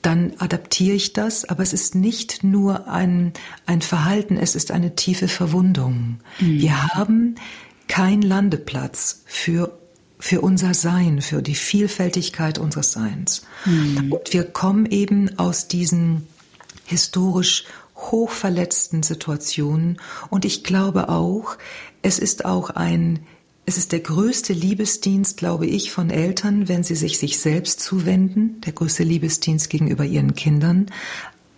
[0.05, 3.33] dann adaptiere ich das, aber es ist nicht nur ein,
[3.65, 6.19] ein Verhalten, es ist eine tiefe Verwundung.
[6.39, 6.59] Mhm.
[6.59, 7.35] Wir haben
[7.87, 9.77] kein Landeplatz für
[10.17, 13.43] für unser Sein, für die Vielfältigkeit unseres Seins.
[13.65, 14.13] Mhm.
[14.13, 16.25] Und wir kommen eben aus diesen
[16.85, 19.99] historisch hochverletzten Situationen.
[20.29, 21.57] Und ich glaube auch,
[22.01, 23.19] es ist auch ein,
[23.65, 28.61] es ist der größte Liebesdienst, glaube ich, von Eltern, wenn sie sich sich selbst zuwenden,
[28.61, 30.87] der größte Liebesdienst gegenüber ihren Kindern.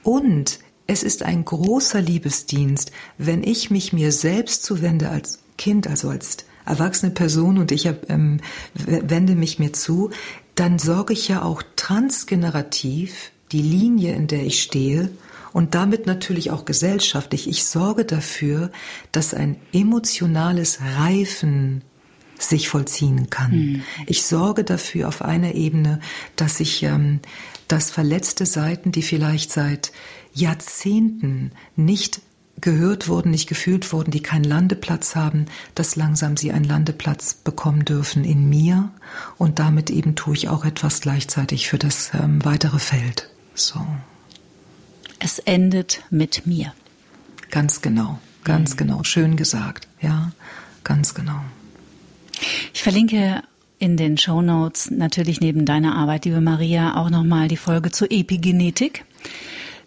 [0.03, 6.09] Und es ist ein großer Liebesdienst, wenn ich mich mir selbst zuwende als Kind, also
[6.09, 8.39] als erwachsene Person und ich ähm,
[8.73, 10.11] wende mich mir zu,
[10.55, 15.09] dann sorge ich ja auch transgenerativ die Linie, in der ich stehe,
[15.53, 17.47] und damit natürlich auch gesellschaftlich.
[17.47, 18.71] Ich sorge dafür,
[19.11, 21.81] dass ein emotionales Reifen
[22.37, 23.51] sich vollziehen kann.
[23.51, 23.83] Mhm.
[24.05, 25.99] Ich sorge dafür auf einer Ebene,
[26.35, 27.21] dass ich ähm,
[27.67, 29.91] dass verletzte Seiten, die vielleicht seit
[30.33, 32.21] Jahrzehnten nicht
[32.61, 35.45] gehört wurden, nicht gefühlt wurden, die keinen Landeplatz haben,
[35.75, 38.91] dass langsam sie einen Landeplatz bekommen dürfen in mir
[39.37, 43.29] und damit eben tue ich auch etwas gleichzeitig für das ähm, weitere Feld.
[43.53, 43.85] So.
[45.19, 46.73] Es endet mit mir.
[47.49, 48.77] Ganz genau, ganz mhm.
[48.77, 50.31] genau, schön gesagt, ja,
[50.83, 51.41] ganz genau.
[52.73, 53.43] Ich verlinke
[53.79, 58.11] in den Show Notes natürlich neben deiner Arbeit, liebe Maria, auch nochmal die Folge zur
[58.11, 59.05] Epigenetik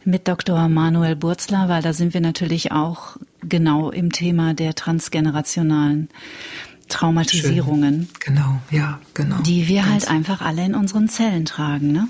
[0.05, 0.69] mit Dr.
[0.69, 6.09] Manuel Burzler, weil da sind wir natürlich auch genau im Thema der transgenerationalen
[6.89, 8.03] Traumatisierungen.
[8.03, 8.35] Schön.
[8.35, 9.41] Genau, ja, genau.
[9.43, 12.09] Die wir Ganz halt einfach alle in unseren Zellen tragen, ne?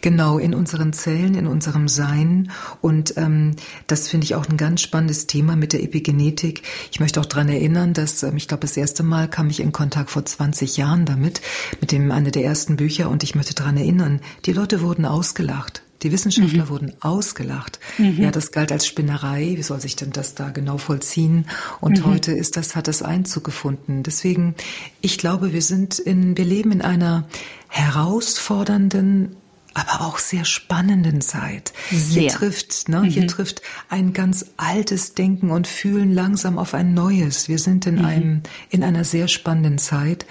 [0.00, 2.50] Genau, in unseren Zellen, in unserem Sein.
[2.80, 6.62] Und ähm, das finde ich auch ein ganz spannendes Thema mit der Epigenetik.
[6.90, 9.72] Ich möchte auch daran erinnern, dass, ähm, ich glaube, das erste Mal kam ich in
[9.72, 11.42] Kontakt vor 20 Jahren damit,
[11.80, 13.10] mit dem einer der ersten Bücher.
[13.10, 15.82] Und ich möchte daran erinnern, die Leute wurden ausgelacht.
[16.02, 16.68] Die Wissenschaftler mhm.
[16.68, 17.78] wurden ausgelacht.
[17.98, 18.20] Mhm.
[18.20, 19.54] Ja, das galt als Spinnerei.
[19.56, 21.46] Wie soll sich denn das da genau vollziehen?
[21.80, 22.06] Und mhm.
[22.06, 24.02] heute ist das, hat das Einzug gefunden.
[24.02, 24.54] Deswegen,
[25.00, 27.28] ich glaube, wir sind in, wir leben in einer
[27.68, 29.36] herausfordernden,
[29.74, 31.72] aber auch sehr spannenden Zeit.
[31.90, 32.22] Sehr.
[32.22, 33.04] Hier trifft, ne, mhm.
[33.04, 37.48] hier trifft ein ganz altes Denken und Fühlen langsam auf ein neues.
[37.48, 38.04] Wir sind in mhm.
[38.04, 40.26] einem, in einer sehr spannenden Zeit,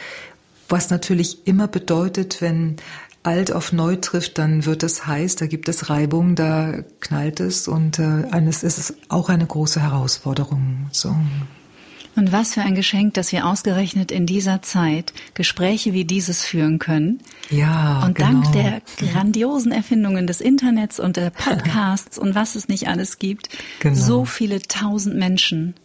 [0.68, 2.76] was natürlich immer bedeutet, wenn
[3.24, 7.68] alt auf neu trifft, dann wird es heiß, da gibt es Reibung, da knallt es
[7.68, 10.88] und äh, eines ist es auch eine große Herausforderung.
[10.92, 11.16] So.
[12.16, 16.80] Und was für ein Geschenk, dass wir ausgerechnet in dieser Zeit Gespräche wie dieses führen
[16.80, 17.20] können.
[17.50, 18.04] Ja.
[18.04, 18.42] Und genau.
[18.42, 23.50] dank der grandiosen Erfindungen des Internets und der Podcasts und was es nicht alles gibt,
[23.80, 23.96] genau.
[23.96, 25.76] so viele tausend Menschen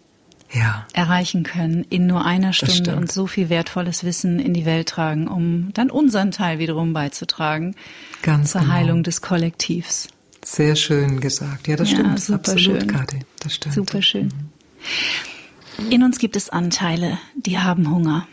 [0.52, 0.86] ja.
[0.92, 5.28] erreichen können in nur einer Stunde und so viel wertvolles Wissen in die Welt tragen,
[5.28, 7.74] um dann unseren Teil wiederum beizutragen
[8.22, 8.72] Ganz zur genau.
[8.72, 10.08] Heilung des Kollektivs.
[10.44, 11.68] Sehr schön gesagt.
[11.68, 12.20] Ja, das ja, stimmt.
[12.20, 12.86] Super Absolut, schön.
[12.86, 13.20] Kathi.
[13.40, 13.74] Das stimmt.
[13.74, 14.26] Super schön.
[15.78, 15.90] Mhm.
[15.90, 18.26] In uns gibt es Anteile, die haben Hunger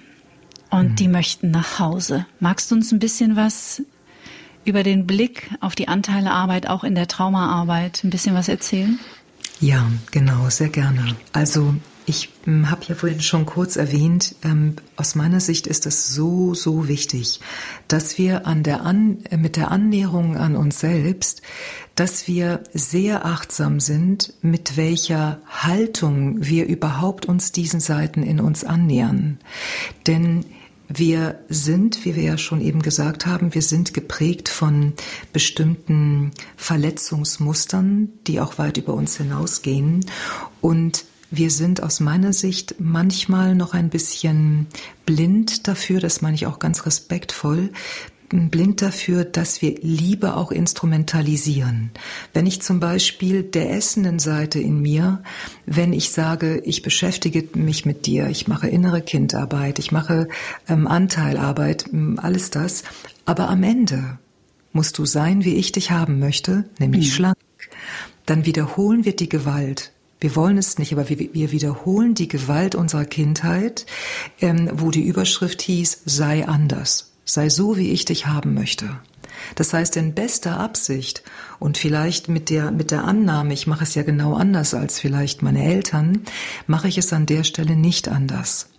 [0.69, 0.95] und mhm.
[0.95, 2.25] die möchten nach Hause.
[2.39, 3.81] Magst du uns ein bisschen was
[4.63, 8.99] über den Blick auf die Anteilearbeit, auch in der Traumaarbeit, ein bisschen was erzählen?
[9.59, 11.15] Ja, genau, sehr gerne.
[11.33, 16.13] Also ich hm, habe ja vorhin schon kurz erwähnt, ähm, aus meiner Sicht ist es
[16.13, 17.39] so, so wichtig,
[17.87, 21.41] dass wir an der an, äh, mit der Annäherung an uns selbst,
[21.95, 28.63] dass wir sehr achtsam sind, mit welcher Haltung wir überhaupt uns diesen Seiten in uns
[28.63, 29.39] annähern.
[30.07, 30.45] Denn
[30.87, 34.93] wir sind, wie wir ja schon eben gesagt haben, wir sind geprägt von
[35.31, 40.05] bestimmten Verletzungsmustern, die auch weit über uns hinausgehen.
[40.59, 44.67] Und wir sind aus meiner Sicht manchmal noch ein bisschen
[45.05, 47.71] blind dafür, das meine ich auch ganz respektvoll,
[48.29, 51.91] blind dafür, dass wir Liebe auch instrumentalisieren.
[52.33, 55.21] Wenn ich zum Beispiel der essenden Seite in mir,
[55.65, 60.27] wenn ich sage, ich beschäftige mich mit dir, ich mache innere Kindarbeit, ich mache
[60.67, 61.85] ähm, Anteilarbeit,
[62.17, 62.83] alles das,
[63.25, 64.17] aber am Ende
[64.73, 67.13] musst du sein, wie ich dich haben möchte, nämlich mhm.
[67.13, 67.37] schlank,
[68.25, 69.91] dann wiederholen wir die Gewalt
[70.21, 73.85] wir wollen es nicht, aber wir, wir wiederholen die Gewalt unserer Kindheit,
[74.39, 78.99] ähm, wo die Überschrift hieß, sei anders, sei so, wie ich dich haben möchte.
[79.55, 81.23] Das heißt, in bester Absicht
[81.59, 85.41] und vielleicht mit der, mit der Annahme, ich mache es ja genau anders als vielleicht
[85.41, 86.21] meine Eltern,
[86.67, 88.69] mache ich es an der Stelle nicht anders.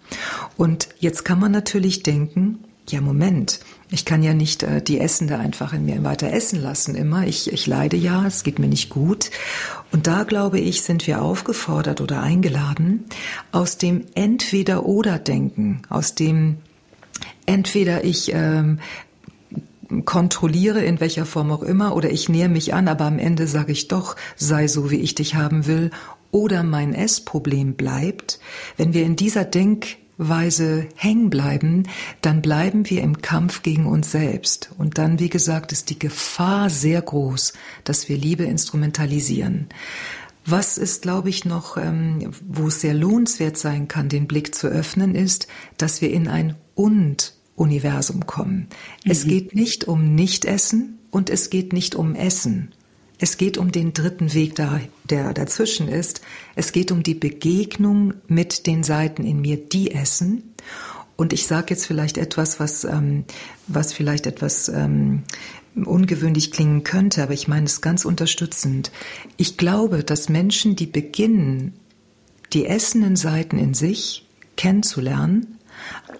[0.57, 3.61] Und jetzt kann man natürlich denken, ja, Moment,
[3.93, 7.27] ich kann ja nicht äh, die Essende einfach in mir weiter essen lassen immer.
[7.27, 9.31] Ich, ich leide ja, es geht mir nicht gut.
[9.93, 13.05] Und da glaube ich, sind wir aufgefordert oder eingeladen,
[13.53, 16.57] aus dem Entweder-Oder-Denken, aus dem
[17.45, 18.79] entweder ich ähm,
[20.07, 23.73] kontrolliere in welcher Form auch immer oder ich nähe mich an, aber am Ende sage
[23.73, 25.91] ich doch, sei so, wie ich dich haben will
[26.31, 28.41] oder mein Essproblem bleibt,
[28.79, 31.85] wenn wir in dieser Denk Weise hängen bleiben,
[32.21, 34.71] dann bleiben wir im Kampf gegen uns selbst.
[34.79, 37.55] Und dann, wie gesagt, ist die Gefahr sehr groß,
[37.85, 39.69] dass wir Liebe instrumentalisieren.
[40.45, 44.67] Was ist, glaube ich, noch, ähm, wo es sehr lohnenswert sein kann, den Blick zu
[44.67, 45.47] öffnen, ist,
[45.77, 48.69] dass wir in ein Und-Universum kommen.
[49.05, 49.11] Mhm.
[49.11, 52.75] Es geht nicht um Nichtessen und es geht nicht um Essen.
[53.23, 56.23] Es geht um den dritten Weg, der dazwischen ist.
[56.57, 60.55] Es geht um die Begegnung mit den Seiten in mir, die essen.
[61.15, 63.23] Und ich sage jetzt vielleicht etwas, was, ähm,
[63.69, 65.23] was vielleicht etwas ähm,
[65.77, 68.91] ungewöhnlich klingen könnte, aber ich meine es ganz unterstützend.
[69.37, 71.75] Ich glaube, dass Menschen, die beginnen,
[72.53, 75.59] die essenden Seiten in sich kennenzulernen,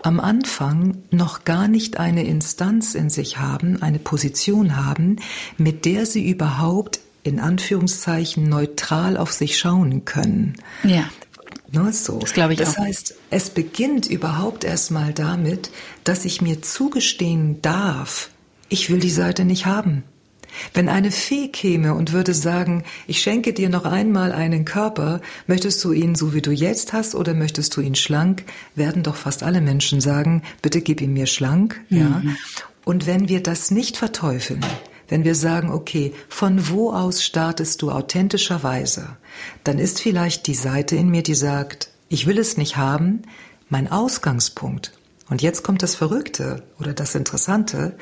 [0.03, 5.17] am Anfang noch gar nicht eine Instanz in sich haben, eine Position haben,
[5.59, 10.55] mit der sie überhaupt in Anführungszeichen neutral auf sich schauen können.
[10.83, 11.09] Ja.
[11.71, 12.19] Nur so.
[12.19, 12.83] Das glaube ich das auch.
[12.83, 15.71] heißt, es beginnt überhaupt erstmal damit,
[16.05, 18.31] dass ich mir zugestehen darf,
[18.69, 20.03] ich will die Seite nicht haben.
[20.75, 25.83] Wenn eine Fee käme und würde sagen, ich schenke dir noch einmal einen Körper, möchtest
[25.85, 28.45] du ihn so wie du jetzt hast oder möchtest du ihn schlank,
[28.75, 31.99] werden doch fast alle Menschen sagen, bitte gib ihn mir schlank, mhm.
[31.99, 32.23] ja.
[32.85, 34.65] Und wenn wir das nicht verteufeln,
[35.09, 39.17] wenn wir sagen, okay, von wo aus startest du authentischerweise,
[39.63, 43.23] dann ist vielleicht die Seite in mir, die sagt, ich will es nicht haben,
[43.69, 44.93] mein Ausgangspunkt.
[45.29, 47.97] Und jetzt kommt das Verrückte oder das Interessante.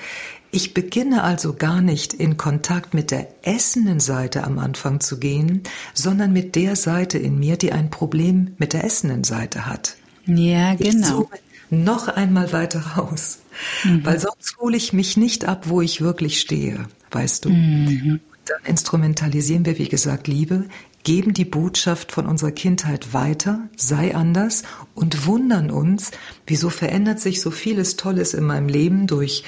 [0.53, 5.63] Ich beginne also gar nicht in Kontakt mit der essenden Seite am Anfang zu gehen,
[5.95, 9.97] sondern mit der Seite in mir, die ein Problem mit der essenden Seite hat.
[10.27, 11.29] Ja, genau.
[11.71, 13.39] noch einmal weiter raus,
[13.85, 14.05] mhm.
[14.05, 17.51] weil sonst hole ich mich nicht ab, wo ich wirklich stehe, weißt du.
[17.51, 18.21] Mhm.
[18.47, 20.65] Dann instrumentalisieren wir, wie gesagt, Liebe,
[21.03, 26.11] geben die Botschaft von unserer Kindheit weiter, sei anders und wundern uns,
[26.47, 29.45] wieso verändert sich so vieles Tolles in meinem Leben durch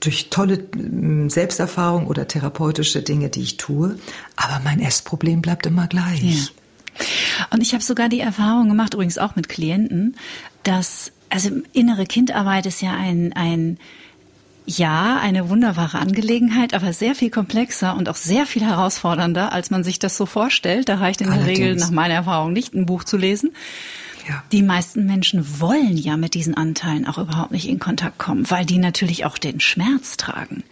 [0.00, 3.98] durch tolle hm, Selbsterfahrung oder therapeutische Dinge, die ich tue,
[4.36, 6.22] aber mein Essproblem bleibt immer gleich.
[6.22, 7.06] Ja.
[7.50, 10.16] Und ich habe sogar die Erfahrung gemacht, übrigens auch mit Klienten,
[10.62, 13.78] dass also innere Kindarbeit ist ja ein ein
[14.70, 19.82] ja, eine wunderbare Angelegenheit, aber sehr viel komplexer und auch sehr viel herausfordernder, als man
[19.82, 20.90] sich das so vorstellt.
[20.90, 21.58] Da reicht in der Allerdings.
[21.58, 23.52] Regel nach meiner Erfahrung nicht, ein Buch zu lesen.
[24.28, 24.42] Ja.
[24.52, 28.66] Die meisten Menschen wollen ja mit diesen Anteilen auch überhaupt nicht in Kontakt kommen, weil
[28.66, 30.62] die natürlich auch den Schmerz tragen.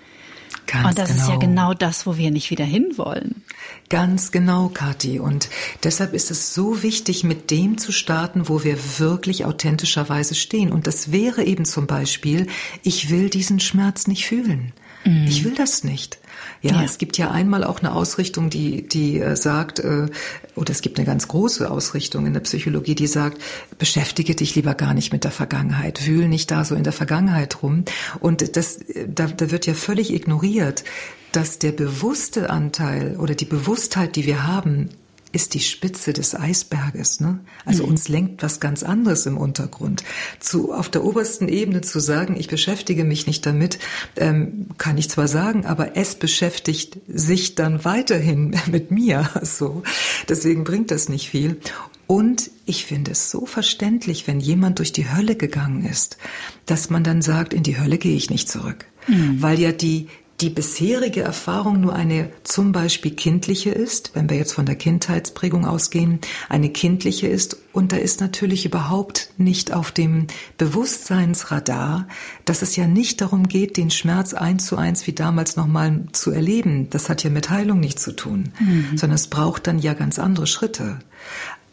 [0.66, 1.22] Ganz und das genau.
[1.22, 1.70] ist ja genau.
[1.70, 3.42] genau das, wo wir nicht wieder hinwollen.
[3.88, 5.20] Ganz genau, Kathi.
[5.20, 5.48] Und
[5.84, 10.72] deshalb ist es so wichtig, mit dem zu starten, wo wir wirklich authentischerweise stehen.
[10.72, 12.48] Und das wäre eben zum Beispiel,
[12.82, 14.72] ich will diesen Schmerz nicht fühlen.
[15.04, 15.26] Mhm.
[15.28, 16.18] Ich will das nicht.
[16.62, 20.06] Ja, ja, es gibt ja einmal auch eine Ausrichtung, die, die äh, sagt, äh,
[20.54, 23.40] oder es gibt eine ganz große Ausrichtung in der Psychologie, die sagt,
[23.78, 27.62] beschäftige dich lieber gar nicht mit der Vergangenheit, wühl nicht da so in der Vergangenheit
[27.62, 27.84] rum.
[28.20, 30.84] Und das, da, da wird ja völlig ignoriert,
[31.32, 34.88] dass der bewusste Anteil oder die Bewusstheit, die wir haben,
[35.36, 37.20] ist die Spitze des Eisberges.
[37.20, 37.40] Ne?
[37.66, 37.90] Also mhm.
[37.90, 40.02] uns lenkt was ganz anderes im Untergrund.
[40.40, 43.78] Zu, auf der obersten Ebene zu sagen, ich beschäftige mich nicht damit,
[44.16, 49.28] ähm, kann ich zwar sagen, aber es beschäftigt sich dann weiterhin mit mir.
[49.42, 49.82] So,
[50.26, 51.60] deswegen bringt das nicht viel.
[52.06, 56.16] Und ich finde es so verständlich, wenn jemand durch die Hölle gegangen ist,
[56.64, 58.86] dass man dann sagt, in die Hölle gehe ich nicht zurück.
[59.06, 59.42] Mhm.
[59.42, 60.08] Weil ja die,
[60.40, 65.64] die bisherige Erfahrung nur eine zum Beispiel kindliche ist, wenn wir jetzt von der Kindheitsprägung
[65.64, 70.26] ausgehen, eine kindliche ist und da ist natürlich überhaupt nicht auf dem
[70.58, 72.06] Bewusstseinsradar,
[72.44, 76.30] dass es ja nicht darum geht, den Schmerz eins zu eins wie damals nochmal zu
[76.30, 76.90] erleben.
[76.90, 78.96] Das hat ja mit Heilung nichts zu tun, mhm.
[78.96, 80.98] sondern es braucht dann ja ganz andere Schritte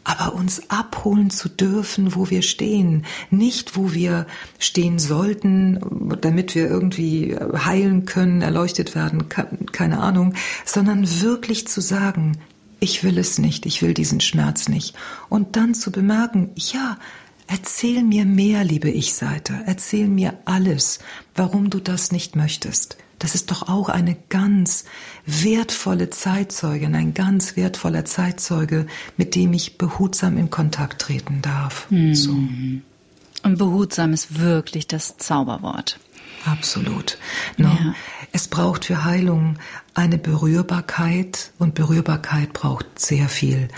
[0.04, 4.26] aber uns abholen zu dürfen, wo wir stehen, nicht wo wir
[4.58, 5.80] stehen sollten,
[6.20, 9.28] damit wir irgendwie heilen können, erleuchtet werden,
[9.72, 10.34] keine Ahnung,
[10.64, 12.38] sondern wirklich zu sagen,
[12.80, 14.94] ich will es nicht, ich will diesen Schmerz nicht.
[15.30, 16.98] Und dann zu bemerken, ja,
[17.46, 20.98] erzähl mir mehr, liebe Ich-Seite, erzähl mir alles,
[21.34, 22.98] warum du das nicht möchtest.
[23.24, 24.84] Das ist doch auch eine ganz
[25.24, 31.86] wertvolle Zeitzeugin, ein ganz wertvoller Zeitzeuge, mit dem ich behutsam in Kontakt treten darf.
[31.88, 32.14] Mhm.
[32.14, 32.32] So.
[32.32, 35.98] Und behutsam ist wirklich das Zauberwort.
[36.44, 37.16] Absolut.
[37.56, 37.68] No.
[37.68, 37.94] Ja.
[38.32, 39.56] Es braucht für Heilung
[39.94, 43.68] eine Berührbarkeit und Berührbarkeit braucht sehr viel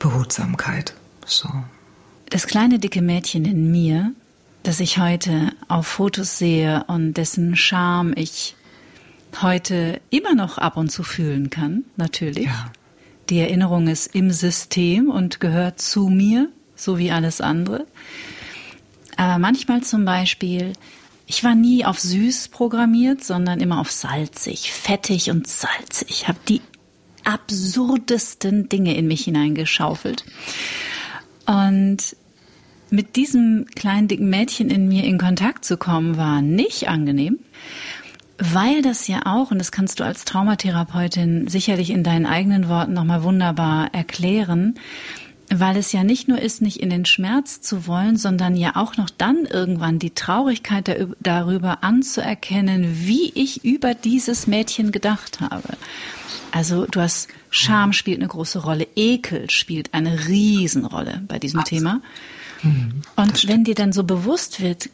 [0.00, 0.94] Behutsamkeit.
[1.24, 1.48] So.
[2.30, 4.12] Das kleine dicke Mädchen in mir,
[4.64, 8.56] das ich heute auf Fotos sehe und dessen Charme ich
[9.40, 12.46] heute immer noch ab und zu fühlen kann, natürlich.
[12.46, 12.72] Ja.
[13.30, 17.86] Die Erinnerung ist im System und gehört zu mir, so wie alles andere.
[19.16, 20.72] Aber manchmal zum Beispiel,
[21.26, 26.08] ich war nie auf süß programmiert, sondern immer auf salzig, fettig und salzig.
[26.08, 26.62] Ich habe die
[27.24, 30.24] absurdesten Dinge in mich hineingeschaufelt.
[31.44, 32.16] Und
[32.90, 37.38] mit diesem kleinen dicken Mädchen in mir in Kontakt zu kommen, war nicht angenehm.
[38.38, 42.92] Weil das ja auch, und das kannst du als Traumatherapeutin sicherlich in deinen eigenen Worten
[42.92, 44.78] nochmal wunderbar erklären,
[45.50, 48.96] weil es ja nicht nur ist, nicht in den Schmerz zu wollen, sondern ja auch
[48.96, 55.76] noch dann irgendwann die Traurigkeit darüber anzuerkennen, wie ich über dieses Mädchen gedacht habe.
[56.52, 61.82] Also du hast Scham spielt eine große Rolle, Ekel spielt eine Riesenrolle bei diesem Absolut.
[61.82, 62.00] Thema.
[62.62, 64.90] Mhm, und wenn dir dann so bewusst wird,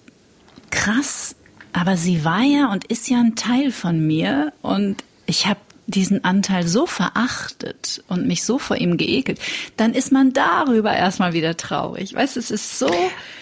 [0.70, 1.34] krass,
[1.74, 6.24] aber sie war ja und ist ja ein Teil von mir und ich habe diesen
[6.24, 9.38] Anteil so verachtet und mich so vor ihm geekelt,
[9.76, 12.14] dann ist man darüber erstmal wieder traurig.
[12.14, 12.90] Weißt, es ist so,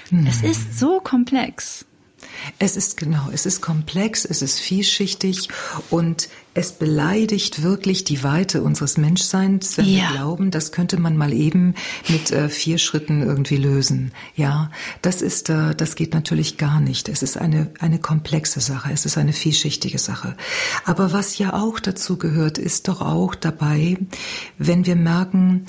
[0.09, 0.27] hm.
[0.27, 1.85] es ist so komplex.
[2.59, 5.49] Es ist genau, es ist komplex, es ist vielschichtig
[5.91, 10.11] und es beleidigt wirklich die Weite unseres Menschseins, wenn ja.
[10.11, 11.75] wir glauben, das könnte man mal eben
[12.09, 14.13] mit äh, vier Schritten irgendwie lösen.
[14.37, 14.71] Ja,
[15.01, 17.09] das ist, äh, das geht natürlich gar nicht.
[17.09, 18.93] Es ist eine, eine komplexe Sache.
[18.93, 20.37] Es ist eine vielschichtige Sache.
[20.85, 23.97] Aber was ja auch dazu gehört, ist doch auch dabei,
[24.59, 25.65] wenn wir merken,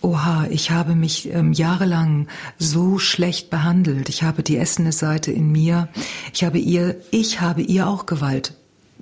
[0.00, 2.28] Oha, ich habe mich ähm, jahrelang
[2.58, 4.08] so schlecht behandelt.
[4.08, 5.88] Ich habe die essende Seite in mir.
[6.32, 8.54] Ich habe ihr, ich habe ihr auch Gewalt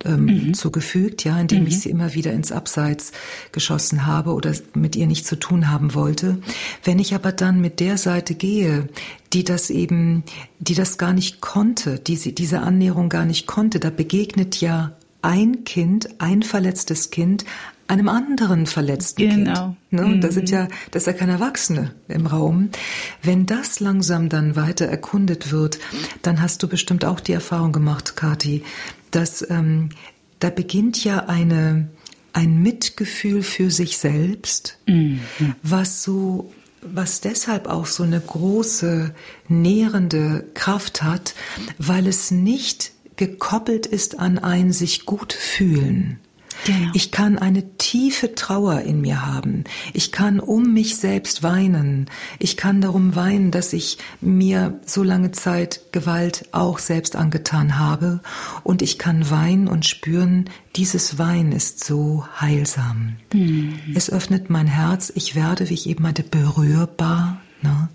[0.05, 0.53] ähm, mhm.
[0.53, 1.67] zugefügt, ja, indem mhm.
[1.67, 3.11] ich sie immer wieder ins Abseits
[3.51, 6.39] geschossen habe oder mit ihr nicht zu tun haben wollte.
[6.83, 8.89] Wenn ich aber dann mit der Seite gehe,
[9.33, 10.23] die das eben,
[10.59, 14.93] die das gar nicht konnte, die sie, diese Annäherung gar nicht konnte, da begegnet ja
[15.21, 17.43] ein Kind, ein verletztes Kind,
[17.87, 19.75] einem anderen verletzten genau.
[19.89, 19.93] Kind.
[19.93, 20.01] Ne?
[20.01, 20.21] Mhm.
[20.21, 22.69] Da sind ja, das ist ja kein Erwachsene im Raum.
[23.23, 25.79] Wenn das langsam dann weiter erkundet wird,
[26.21, 28.63] dann hast du bestimmt auch die Erfahrung gemacht, Kati,
[29.11, 29.89] dass ähm,
[30.39, 31.87] da beginnt ja eine
[32.33, 35.21] ein Mitgefühl für sich selbst, mhm.
[35.63, 39.13] was so was deshalb auch so eine große
[39.47, 41.33] nährende Kraft hat,
[41.79, 46.19] weil es nicht gekoppelt ist an ein sich gut fühlen.
[46.65, 46.91] Genau.
[46.93, 49.63] Ich kann eine tiefe Trauer in mir haben.
[49.93, 52.09] Ich kann um mich selbst weinen.
[52.39, 58.21] Ich kann darum weinen, dass ich mir so lange Zeit Gewalt auch selbst angetan habe.
[58.63, 63.17] Und ich kann weinen und spüren, dieses Weinen ist so heilsam.
[63.33, 63.79] Mhm.
[63.95, 65.11] Es öffnet mein Herz.
[65.15, 67.41] Ich werde, wie ich eben meinte, berührbar.
[67.61, 67.89] Ne?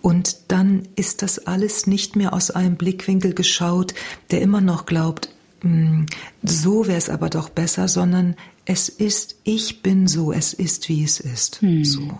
[0.00, 3.94] Und dann ist das alles nicht mehr aus einem Blickwinkel geschaut,
[4.30, 5.30] der immer noch glaubt,
[6.42, 8.34] so wäre es aber doch besser, sondern
[8.64, 11.60] es ist, ich bin so, es ist, wie es ist.
[11.60, 11.84] Hm.
[11.84, 12.18] So.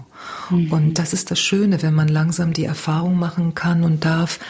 [0.48, 0.72] Hm.
[0.72, 4.40] Und das ist das Schöne, wenn man langsam die Erfahrung machen kann und darf.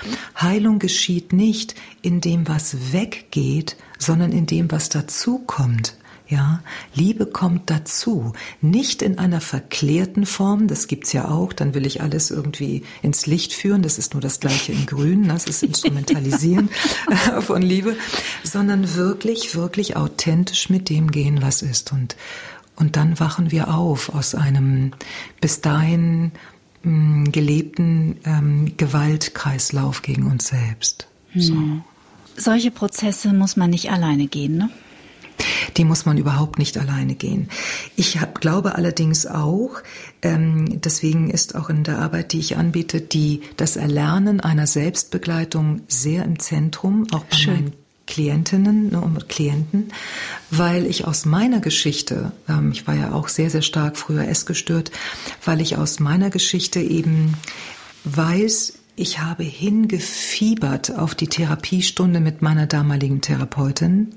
[0.40, 5.96] Heilung geschieht nicht in dem, was weggeht, sondern in dem, was dazukommt.
[6.32, 6.62] Ja,
[6.94, 12.00] Liebe kommt dazu, nicht in einer verklärten Form, das gibt's ja auch, dann will ich
[12.00, 16.70] alles irgendwie ins Licht führen, das ist nur das gleiche in grün, das ist Instrumentalisieren
[17.40, 17.98] von Liebe,
[18.44, 22.16] sondern wirklich, wirklich authentisch mit dem gehen, was ist und
[22.76, 24.92] und dann wachen wir auf aus einem
[25.42, 26.32] bis dahin
[26.82, 31.08] mh, hm, gelebten ähm, Gewaltkreislauf gegen uns selbst.
[31.34, 31.52] So.
[31.52, 31.84] Hm.
[32.34, 34.70] Solche Prozesse muss man nicht alleine gehen, ne?
[35.76, 37.48] Die muss man überhaupt nicht alleine gehen.
[37.96, 39.82] Ich hab, glaube allerdings auch,
[40.22, 45.82] ähm, deswegen ist auch in der Arbeit, die ich anbiete, die, das Erlernen einer Selbstbegleitung
[45.88, 47.54] sehr im Zentrum, auch bei Schön.
[47.54, 47.72] meinen
[48.06, 49.92] Klientinnen ne, und Klienten,
[50.50, 54.90] weil ich aus meiner Geschichte, ähm, ich war ja auch sehr, sehr stark früher essgestört,
[55.44, 57.34] weil ich aus meiner Geschichte eben
[58.04, 64.14] weiß, ich habe hingefiebert auf die Therapiestunde mit meiner damaligen Therapeutin.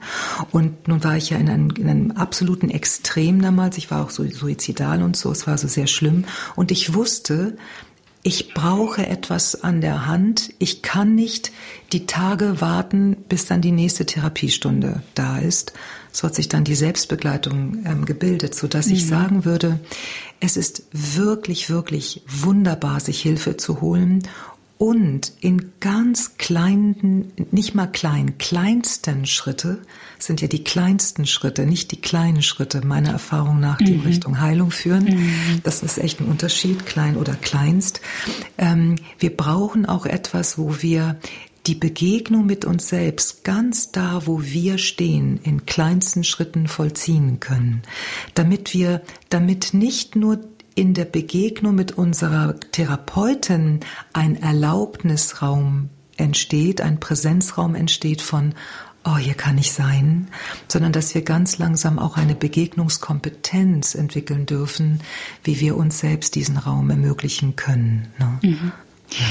[0.52, 3.78] Und nun war ich ja in einem, in einem, absoluten Extrem damals.
[3.78, 5.32] Ich war auch so suizidal und so.
[5.32, 6.26] Es war so sehr schlimm.
[6.58, 7.56] Und ich wusste,
[8.22, 10.52] ich brauche etwas an der Hand.
[10.60, 11.52] Ich kann nicht
[11.94, 15.74] die Tage warten, bis dann die nächste Therapiestunde da ist.
[16.12, 18.94] So hat sich dann die Selbstbegleitung ähm, gebildet, so dass mhm.
[18.94, 19.80] ich sagen würde,
[20.40, 24.24] es ist wirklich, wirklich wunderbar, sich Hilfe zu holen
[24.78, 29.82] und in ganz kleinen, nicht mal klein, kleinsten Schritte
[30.20, 34.00] sind ja die kleinsten Schritte, nicht die kleinen Schritte, meiner Erfahrung nach, die mhm.
[34.00, 35.06] in Richtung Heilung führen.
[35.06, 35.62] Mhm.
[35.64, 38.02] Das ist echt ein Unterschied, klein oder kleinst.
[38.58, 41.18] Ähm, wir brauchen auch etwas, wo wir
[41.68, 47.82] die Begegnung mit uns selbst ganz da, wo wir stehen, in kleinsten Schritten vollziehen können,
[48.36, 50.40] damit wir, damit nicht nur
[50.76, 53.80] in der Begegnung mit unserer Therapeutin
[54.14, 58.54] ein Erlaubnisraum entsteht, ein Präsenzraum entsteht von,
[59.06, 60.28] oh, hier kann ich sein,
[60.68, 65.00] sondern dass wir ganz langsam auch eine Begegnungskompetenz entwickeln dürfen,
[65.44, 68.08] wie wir uns selbst diesen Raum ermöglichen können.
[68.20, 68.40] Ne?
[68.42, 68.72] Mhm.
[69.12, 69.26] Ja.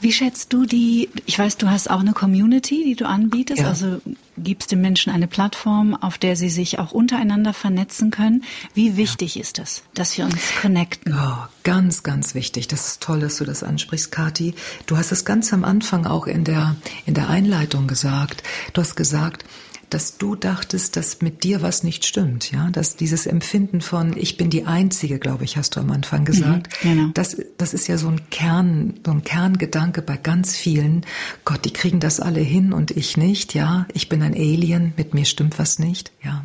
[0.00, 3.68] Wie schätzt du die, ich weiß, du hast auch eine Community, die du anbietest, ja.
[3.68, 4.00] also
[4.38, 8.44] gibst den Menschen eine Plattform, auf der sie sich auch untereinander vernetzen können.
[8.74, 9.42] Wie wichtig ja.
[9.42, 11.14] ist es, dass wir uns connecten?
[11.14, 12.68] Oh, ganz, ganz wichtig.
[12.68, 14.54] Das ist toll, dass du das ansprichst, Kati.
[14.86, 16.76] Du hast es ganz am Anfang auch in der,
[17.06, 18.42] in der Einleitung gesagt.
[18.72, 19.44] Du hast gesagt,
[19.90, 24.36] dass du dachtest, dass mit dir was nicht stimmt, ja, dass dieses Empfinden von ich
[24.36, 26.84] bin die Einzige, glaube ich, hast du am Anfang mhm, gesagt.
[26.84, 27.10] Mhm, genau.
[27.14, 31.04] Das, das ist ja so ein Kern, so ein Kerngedanke bei ganz vielen.
[31.44, 33.86] Gott, die kriegen das alle hin und ich nicht, ja.
[33.92, 36.44] Ich bin ein Alien, mit mir stimmt was nicht, ja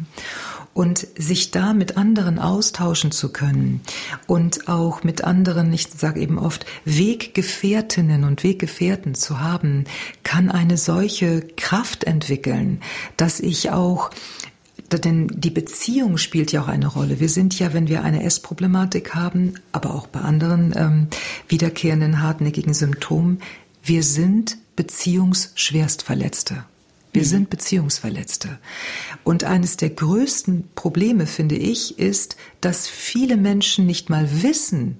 [0.73, 3.81] und sich da mit anderen austauschen zu können
[4.27, 9.85] und auch mit anderen, ich sage eben oft, Weggefährtinnen und Weggefährten zu haben,
[10.23, 12.81] kann eine solche Kraft entwickeln,
[13.17, 14.11] dass ich auch
[14.97, 17.21] denn die Beziehung spielt ja auch eine Rolle.
[17.21, 21.07] Wir sind ja, wenn wir eine Essproblematik haben, aber auch bei anderen ähm,
[21.47, 23.39] wiederkehrenden hartnäckigen Symptomen,
[23.83, 26.65] wir sind Beziehungsschwerstverletzte.
[27.13, 27.27] Wir mhm.
[27.27, 28.59] sind Beziehungsverletzte.
[29.23, 34.97] Und eines der größten Probleme, finde ich, ist, dass viele Menschen nicht mal wissen,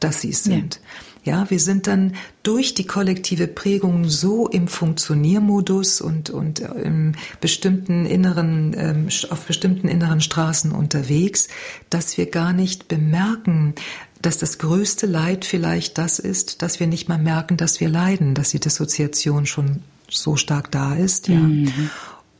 [0.00, 0.80] dass sie es sind.
[1.24, 1.40] Ja.
[1.40, 8.04] ja, wir sind dann durch die kollektive Prägung so im Funktioniermodus und, und im bestimmten
[8.04, 11.46] inneren, ähm, auf bestimmten inneren Straßen unterwegs,
[11.88, 13.74] dass wir gar nicht bemerken,
[14.20, 18.34] dass das größte Leid vielleicht das ist, dass wir nicht mal merken, dass wir leiden,
[18.34, 19.82] dass die Dissoziation schon
[20.12, 21.38] so stark da ist, ja.
[21.38, 21.90] Mhm.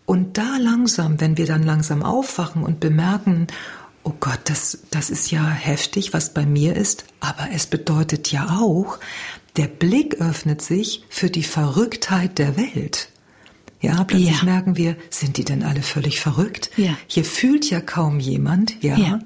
[0.05, 3.47] Und da langsam, wenn wir dann langsam aufwachen und bemerken,
[4.03, 8.59] oh Gott, das, das ist ja heftig, was bei mir ist, aber es bedeutet ja
[8.61, 8.99] auch,
[9.57, 13.09] der Blick öffnet sich für die Verrücktheit der Welt.
[13.81, 14.45] Ja, plötzlich ja.
[14.45, 16.71] merken wir, sind die denn alle völlig verrückt?
[16.77, 16.97] Ja.
[17.09, 18.97] Hier fühlt ja kaum jemand, ja.
[18.97, 19.19] ja.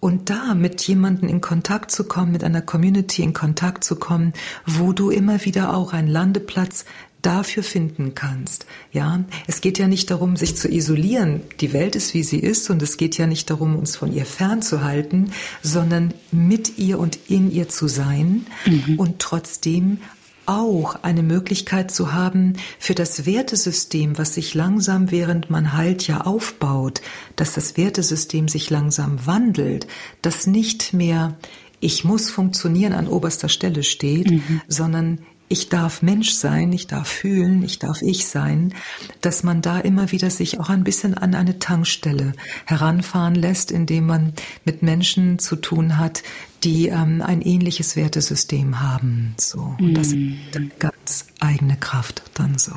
[0.00, 4.32] Und da mit jemanden in Kontakt zu kommen, mit einer Community in Kontakt zu kommen,
[4.66, 6.84] wo du immer wieder auch einen Landeplatz
[7.22, 8.66] dafür finden kannst.
[8.92, 11.42] Ja, es geht ja nicht darum, sich zu isolieren.
[11.60, 14.26] Die Welt ist, wie sie ist, und es geht ja nicht darum, uns von ihr
[14.26, 18.98] fernzuhalten, sondern mit ihr und in ihr zu sein mhm.
[18.98, 19.98] und trotzdem
[20.46, 26.22] auch eine Möglichkeit zu haben für das Wertesystem, was sich langsam, während man heilt, ja
[26.22, 27.02] aufbaut,
[27.36, 29.86] dass das Wertesystem sich langsam wandelt,
[30.22, 31.36] dass nicht mehr
[31.80, 34.60] ich muss funktionieren an oberster Stelle steht, mhm.
[34.68, 35.20] sondern
[35.50, 38.72] ich darf Mensch sein, ich darf fühlen, ich darf ich sein,
[39.20, 42.34] dass man da immer wieder sich auch ein bisschen an eine Tankstelle
[42.66, 44.32] heranfahren lässt, indem man
[44.64, 46.22] mit Menschen zu tun hat,
[46.62, 49.34] die ähm, ein ähnliches Wertesystem haben.
[49.38, 49.74] So.
[49.80, 50.14] Und das ist
[50.54, 52.72] eine ganz eigene Kraft dann so.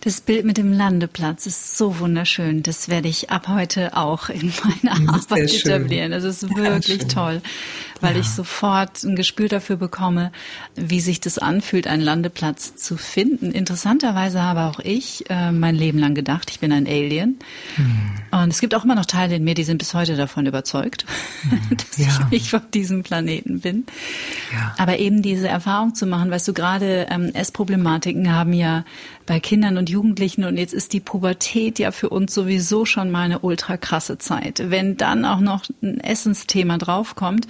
[0.00, 2.62] Das Bild mit dem Landeplatz ist so wunderschön.
[2.62, 6.10] Das werde ich ab heute auch in meiner Arbeit etablieren.
[6.12, 7.42] Das ist wirklich ja, toll,
[8.00, 8.20] weil ja.
[8.20, 10.32] ich sofort ein Gespür dafür bekomme,
[10.74, 13.50] wie sich das anfühlt, einen Landeplatz zu finden.
[13.52, 17.38] Interessanterweise habe auch ich äh, mein Leben lang gedacht, ich bin ein Alien.
[17.76, 18.10] Hm.
[18.30, 21.04] Und es gibt auch immer noch Teile in mir, die sind bis heute davon überzeugt,
[21.48, 21.60] hm.
[21.76, 22.06] dass ja.
[22.06, 23.84] ich nicht von diesem Planeten bin.
[24.76, 28.84] Aber eben diese Erfahrung zu machen, weißt du, gerade ähm, Essproblematiken haben ja
[29.28, 33.22] bei Kindern und Jugendlichen und jetzt ist die Pubertät ja für uns sowieso schon mal
[33.22, 34.70] eine ultra krasse Zeit.
[34.70, 37.46] Wenn dann auch noch ein Essensthema draufkommt,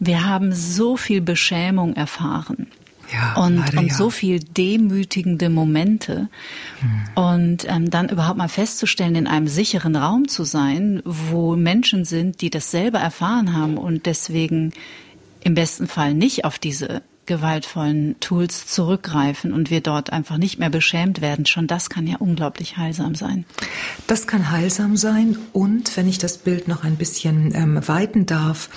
[0.00, 2.68] wir haben so viel Beschämung erfahren.
[3.12, 3.94] Ja, und, und ja.
[3.94, 6.28] so viel demütigende Momente.
[6.80, 7.22] Hm.
[7.22, 12.40] Und ähm, dann überhaupt mal festzustellen, in einem sicheren Raum zu sein, wo Menschen sind,
[12.40, 14.72] die das selber erfahren haben und deswegen
[15.42, 20.70] im besten Fall nicht auf diese gewaltvollen Tools zurückgreifen und wir dort einfach nicht mehr
[20.70, 21.46] beschämt werden.
[21.46, 23.44] Schon das kann ja unglaublich heilsam sein.
[24.06, 28.68] Das kann heilsam sein und wenn ich das Bild noch ein bisschen ähm, weiten darf,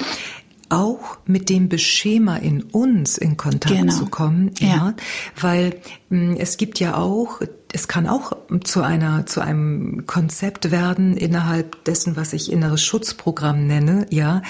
[0.70, 3.94] auch mit dem Beschämer in uns in Kontakt genau.
[3.94, 4.94] zu kommen, ja, ja.
[5.40, 7.42] Weil mh, hm, es gibt ja auch
[7.74, 8.32] es kann auch
[8.64, 14.42] zu einer zu einem Konzept werden innerhalb dessen, was ich inneres Schutzprogramm nenne, ja,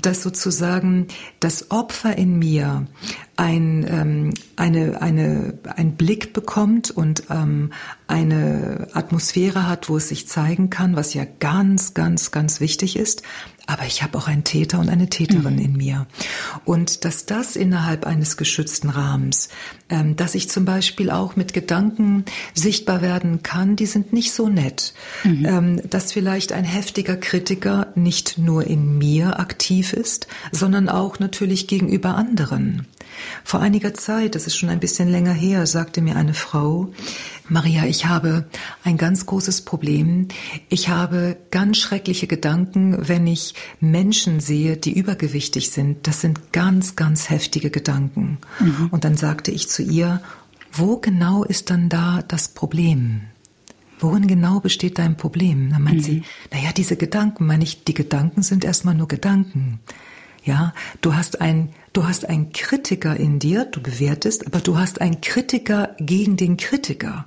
[0.00, 1.06] dass sozusagen
[1.40, 2.86] das Opfer in mir
[3.36, 7.70] ein ähm, eine eine ein Blick bekommt und ähm,
[8.06, 13.22] eine Atmosphäre hat, wo es sich zeigen kann, was ja ganz ganz ganz wichtig ist,
[13.66, 15.64] aber ich habe auch einen Täter und eine Täterin mhm.
[15.64, 16.06] in mir.
[16.64, 19.48] Und dass das innerhalb eines geschützten Rahmens,
[19.88, 24.48] ähm, dass ich zum Beispiel auch mit Gedanken sichtbar werden kann, die sind nicht so
[24.48, 24.92] nett.
[25.24, 25.46] Mhm.
[25.46, 31.66] Ähm, dass vielleicht ein heftiger Kritiker nicht nur in mir aktiv ist, sondern auch natürlich
[31.66, 32.86] gegenüber anderen.
[33.44, 36.92] Vor einiger Zeit, das ist schon ein bisschen länger her, sagte mir eine Frau,
[37.48, 38.48] Maria, ich habe
[38.84, 40.28] ein ganz großes Problem.
[40.70, 46.96] Ich habe ganz schreckliche Gedanken, wenn ich Menschen sehe, die übergewichtig sind, das sind ganz,
[46.96, 48.38] ganz heftige Gedanken.
[48.60, 48.88] Mhm.
[48.90, 50.22] Und dann sagte ich zu ihr,
[50.72, 53.22] wo genau ist dann da das Problem?
[53.98, 55.70] Worin genau besteht dein Problem?
[55.70, 56.02] Dann meint mhm.
[56.02, 59.80] sie, naja, diese Gedanken, meine ich, die Gedanken sind erstmal nur Gedanken.
[60.44, 65.00] Ja, du hast ein, du hast einen Kritiker in dir, du bewertest, aber du hast
[65.00, 67.26] einen Kritiker gegen den Kritiker.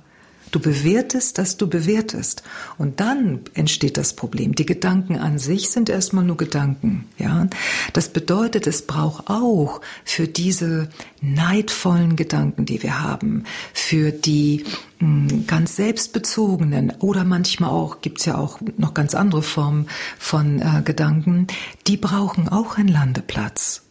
[0.50, 2.42] Du bewertest, dass du bewertest.
[2.78, 4.54] Und dann entsteht das Problem.
[4.54, 7.46] Die Gedanken an sich sind erstmal nur Gedanken, ja.
[7.92, 10.88] Das bedeutet, es braucht auch für diese
[11.20, 13.44] neidvollen Gedanken, die wir haben,
[13.74, 14.64] für die
[14.98, 19.88] hm, ganz selbstbezogenen oder manchmal auch, gibt's ja auch noch ganz andere Formen
[20.18, 21.46] von äh, Gedanken,
[21.86, 23.82] die brauchen auch einen Landeplatz.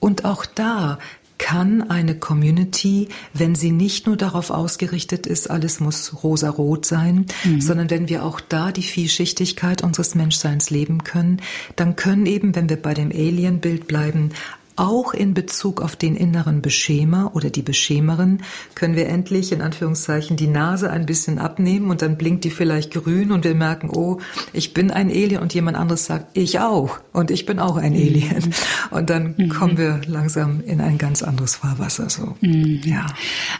[0.00, 0.98] Und auch da
[1.38, 7.60] kann eine Community, wenn sie nicht nur darauf ausgerichtet ist, alles muss rosa-rot sein, mhm.
[7.60, 11.42] sondern wenn wir auch da die Vielschichtigkeit unseres Menschseins leben können,
[11.76, 14.30] dann können eben, wenn wir bei dem Alien-Bild bleiben,
[14.76, 18.42] auch in Bezug auf den inneren Beschämer oder die Beschämerin
[18.74, 22.92] können wir endlich in Anführungszeichen die Nase ein bisschen abnehmen und dann blinkt die vielleicht
[22.92, 24.20] grün und wir merken, oh,
[24.52, 27.92] ich bin ein Alien und jemand anderes sagt, ich auch und ich bin auch ein
[27.92, 27.98] mhm.
[27.98, 28.54] Alien.
[28.90, 29.48] Und dann mhm.
[29.48, 32.36] kommen wir langsam in ein ganz anderes Fahrwasser, so.
[32.40, 32.80] Mhm.
[32.84, 33.06] Ja.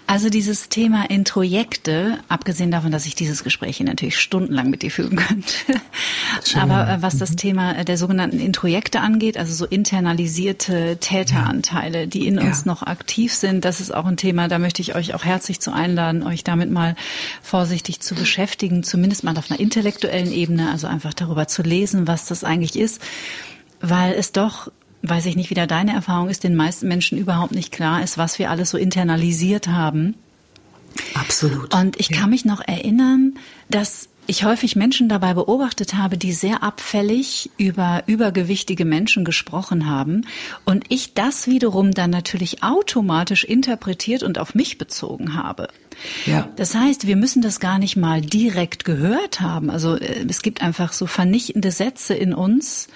[0.06, 4.90] Also dieses Thema Introjekte, abgesehen davon, dass ich dieses Gespräch hier natürlich stundenlang mit dir
[4.90, 5.80] führen könnte.
[6.44, 6.60] Schön.
[6.60, 7.36] Aber äh, was das mhm.
[7.36, 12.72] Thema der sogenannten Introjekte angeht, also so internalisierte Täteranteile, die in uns ja.
[12.72, 13.64] noch aktiv sind.
[13.64, 16.68] Das ist auch ein Thema, da möchte ich euch auch herzlich zu einladen, euch damit
[16.68, 16.96] mal
[17.42, 22.26] vorsichtig zu beschäftigen, zumindest mal auf einer intellektuellen Ebene, also einfach darüber zu lesen, was
[22.26, 23.00] das eigentlich ist,
[23.80, 27.52] weil es doch weiß ich nicht, wie da deine Erfahrung ist, den meisten Menschen überhaupt
[27.52, 30.16] nicht klar ist, was wir alles so internalisiert haben.
[31.14, 31.72] Absolut.
[31.72, 32.18] Und ich ja.
[32.18, 33.34] kann mich noch erinnern,
[33.68, 40.26] dass ich häufig Menschen dabei beobachtet habe, die sehr abfällig über übergewichtige Menschen gesprochen haben
[40.64, 45.68] und ich das wiederum dann natürlich automatisch interpretiert und auf mich bezogen habe.
[46.26, 46.48] Ja.
[46.56, 49.70] Das heißt, wir müssen das gar nicht mal direkt gehört haben.
[49.70, 52.88] Also äh, es gibt einfach so vernichtende Sätze in uns,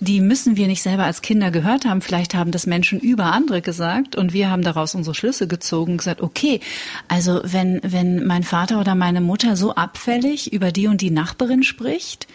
[0.00, 2.00] die müssen wir nicht selber als Kinder gehört haben.
[2.00, 5.98] Vielleicht haben das Menschen über andere gesagt und wir haben daraus unsere Schlüsse gezogen und
[5.98, 6.60] gesagt, okay,
[7.08, 11.62] also wenn, wenn mein Vater oder meine Mutter so abfällig über die und die Nachbarin
[11.62, 12.28] spricht,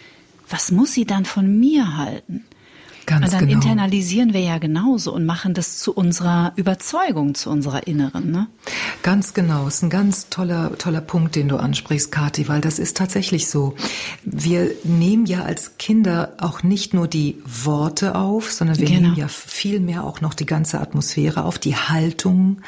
[0.48, 2.44] was muss sie dann von mir halten?
[3.06, 3.60] Ganz und dann genau.
[3.60, 8.30] internalisieren wir ja genauso und machen das zu unserer Überzeugung, zu unserer inneren.
[8.30, 8.46] Ne?
[9.02, 9.64] Ganz genau.
[9.66, 13.48] Das ist ein ganz toller, toller Punkt, den du ansprichst, Kathi, weil das ist tatsächlich
[13.48, 13.74] so.
[14.24, 19.00] Wir nehmen ja als Kinder auch nicht nur die Worte auf, sondern wir genau.
[19.00, 22.58] nehmen ja viel mehr auch noch die ganze Atmosphäre auf, die Haltung,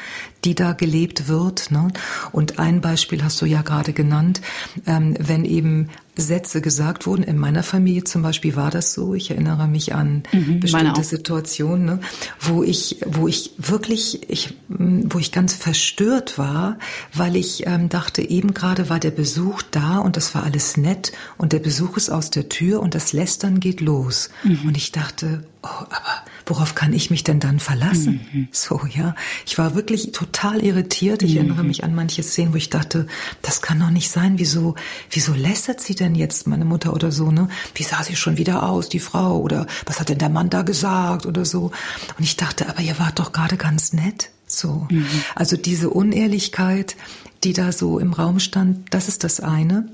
[0.43, 1.71] die da gelebt wird.
[1.71, 1.89] Ne?
[2.31, 4.41] Und ein Beispiel hast du ja gerade genannt,
[4.85, 7.23] ähm, wenn eben Sätze gesagt wurden.
[7.23, 9.13] In meiner Familie zum Beispiel war das so.
[9.13, 11.99] Ich erinnere mich an mhm, bestimmte Situationen, ne,
[12.39, 16.77] wo ich, wo ich wirklich, ich, wo ich ganz verstört war,
[17.13, 21.11] weil ich ähm, dachte, eben gerade war der Besuch da und das war alles nett
[21.37, 24.29] und der Besuch ist aus der Tür und das Lästern geht los.
[24.43, 24.67] Mhm.
[24.67, 28.25] Und ich dachte, oh, aber worauf kann ich mich denn dann verlassen?
[28.31, 28.47] Mhm.
[28.51, 29.15] So, ja.
[29.45, 31.21] Ich war wirklich total irritiert.
[31.23, 31.37] Ich mhm.
[31.37, 33.07] erinnere mich an manche Szenen, wo ich dachte,
[33.41, 34.39] das kann doch nicht sein.
[34.39, 34.75] Wieso,
[35.11, 37.49] wieso lästert sie denn jetzt, meine Mutter oder so, ne?
[37.75, 39.39] Wie sah sie schon wieder aus, die Frau?
[39.39, 41.71] Oder was hat denn der Mann da gesagt oder so?
[42.17, 44.29] Und ich dachte, aber ihr wart doch gerade ganz nett.
[44.45, 44.87] So.
[44.89, 45.05] Mhm.
[45.35, 46.95] Also diese Unehrlichkeit,
[47.43, 49.89] die da so im Raum stand, das ist das eine.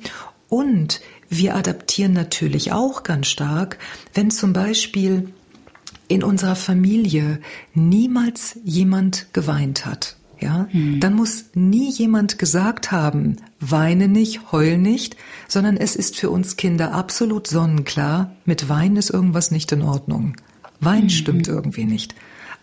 [0.49, 3.80] Und wir adaptieren natürlich auch ganz stark,
[4.13, 5.34] wenn zum Beispiel
[6.14, 7.39] in unserer Familie
[7.74, 10.99] niemals jemand geweint hat, ja, hm.
[10.99, 15.16] dann muss nie jemand gesagt haben, weine nicht, heul nicht,
[15.47, 20.36] sondern es ist für uns Kinder absolut sonnenklar, mit Weinen ist irgendwas nicht in Ordnung.
[20.80, 21.09] Wein hm.
[21.09, 22.16] stimmt irgendwie nicht.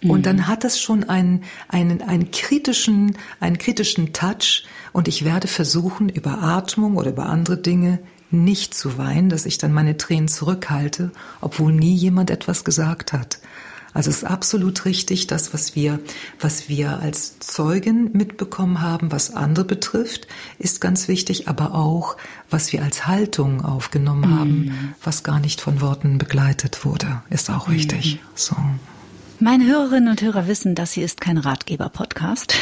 [0.03, 5.47] Und dann hat es schon einen, einen, einen kritischen, einen kritischen Touch und ich werde
[5.47, 7.99] versuchen, über Atmung oder über andere Dinge
[8.31, 11.11] nicht zu weinen, dass ich dann meine Tränen zurückhalte,
[11.41, 13.39] obwohl nie jemand etwas gesagt hat.
[13.93, 15.99] Also es ist absolut richtig, das, was wir,
[16.39, 20.29] was wir als Zeugen mitbekommen haben, was andere betrifft,
[20.59, 22.17] ist ganz wichtig, aber auch,
[22.49, 24.39] was wir als Haltung aufgenommen mhm.
[24.39, 28.17] haben, was gar nicht von Worten begleitet wurde, ist auch wichtig.
[28.17, 28.29] Mhm.
[28.37, 28.57] So.
[29.41, 32.55] Meine Hörerinnen und Hörer wissen, das hier ist kein Ratgeber-Podcast.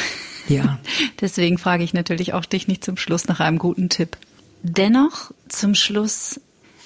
[0.49, 0.79] Ja.
[1.21, 4.16] Deswegen frage ich natürlich auch dich nicht zum Schluss nach einem guten Tipp.
[4.62, 6.40] Dennoch zum Schluss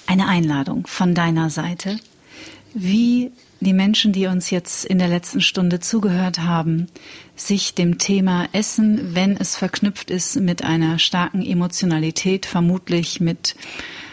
[0.05, 1.97] eine Einladung von deiner Seite.
[2.73, 6.87] Wie die Menschen, die uns jetzt in der letzten Stunde zugehört haben,
[7.35, 13.55] sich dem Thema Essen, wenn es verknüpft ist mit einer starken Emotionalität, vermutlich mit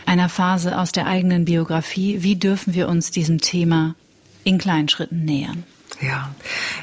[0.06, 3.94] einer Phase aus der eigenen Biografie, wie dürfen wir uns diesem Thema
[4.44, 5.64] in kleinen Schritten nähern?
[6.02, 6.34] Ja,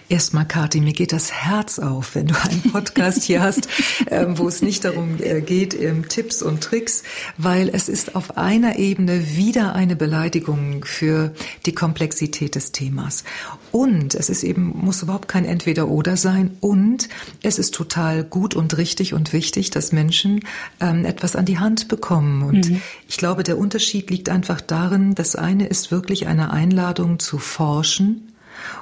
[0.09, 3.67] erstmal, Kathi, mir geht das Herz auf, wenn du einen Podcast hier hast,
[4.11, 7.01] ähm, wo es nicht darum äh, geht, ähm, Tipps und Tricks,
[7.35, 11.33] weil es ist auf einer Ebene wieder eine Beleidigung für
[11.65, 13.23] die Komplexität des Themas.
[13.71, 16.55] Und es ist eben, muss überhaupt kein Entweder-Oder sein.
[16.59, 17.09] Und
[17.41, 20.41] es ist total gut und richtig und wichtig, dass Menschen
[20.79, 22.43] ähm, etwas an die Hand bekommen.
[22.43, 22.81] Und mhm.
[23.07, 28.27] ich glaube, der Unterschied liegt einfach darin, das eine ist wirklich eine Einladung zu forschen,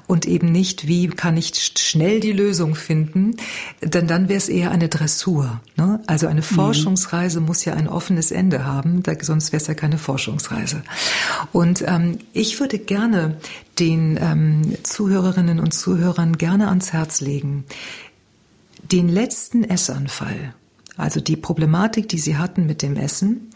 [0.07, 3.37] und eben nicht, wie kann ich schnell die Lösung finden,
[3.81, 5.61] denn dann wäre es eher eine Dressur.
[5.77, 6.01] Ne?
[6.07, 6.45] Also eine mhm.
[6.45, 10.83] Forschungsreise muss ja ein offenes Ende haben, da, sonst wäre es ja keine Forschungsreise.
[11.51, 13.37] Und ähm, ich würde gerne
[13.79, 17.65] den ähm, Zuhörerinnen und Zuhörern gerne ans Herz legen,
[18.91, 20.53] den letzten Essanfall,
[20.97, 23.49] also die Problematik, die sie hatten mit dem Essen,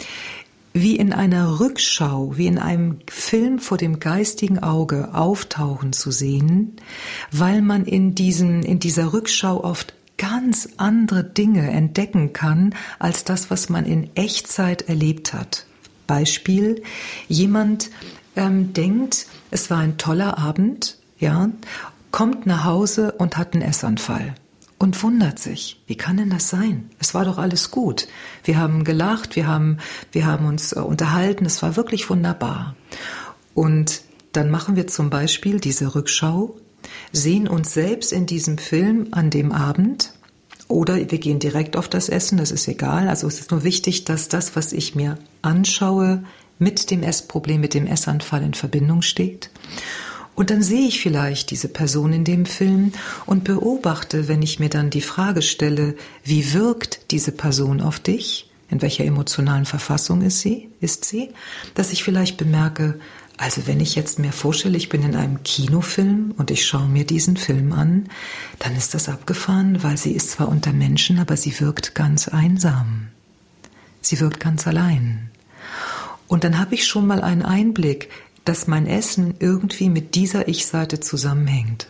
[0.74, 6.78] wie in einer Rückschau, wie in einem Film vor dem geistigen Auge auftauchen zu sehen,
[7.32, 13.50] weil man in diesen, in dieser Rückschau oft ganz andere Dinge entdecken kann als das,
[13.50, 15.66] was man in Echtzeit erlebt hat.
[16.08, 16.84] Beispiel,
[17.28, 17.90] jemand
[18.36, 21.50] ähm, denkt, es war ein toller Abend, ja,
[22.12, 24.36] kommt nach Hause und hat einen Essanfall
[24.80, 26.90] und wundert sich, wie kann denn das sein?
[27.00, 28.08] Es war doch alles gut.
[28.46, 29.78] Wir haben gelacht, wir haben,
[30.14, 32.76] wir haben uns äh, unterhalten, es war wirklich wunderbar.
[33.54, 34.02] Und
[34.32, 36.56] dann machen wir zum Beispiel diese Rückschau,
[37.12, 40.14] sehen uns selbst in diesem Film an dem Abend
[40.70, 43.10] oder wir gehen direkt auf das Essen, das ist egal.
[43.10, 46.24] Also es ist nur wichtig, dass das, was ich mir anschaue,
[46.58, 49.50] mit dem Essproblem, mit dem Essanfall in Verbindung steht.
[50.40, 52.94] Und dann sehe ich vielleicht diese Person in dem Film
[53.26, 58.50] und beobachte, wenn ich mir dann die Frage stelle, wie wirkt diese Person auf dich?
[58.70, 60.70] In welcher emotionalen Verfassung ist sie?
[60.80, 61.32] Ist sie?
[61.76, 63.02] Dass ich vielleicht bemerke,
[63.36, 67.06] also wenn ich jetzt mir vorstelle, ich bin in einem Kinofilm und ich schaue mir
[67.06, 68.06] diesen Film an,
[68.60, 73.10] dann ist das abgefahren, weil sie ist zwar unter Menschen, aber sie wirkt ganz einsam.
[74.00, 75.32] Sie wirkt ganz allein.
[76.30, 78.10] Und dann habe ich schon mal einen Einblick,
[78.50, 81.86] dass mein Essen irgendwie mit dieser Ich-Seite zusammenhängt.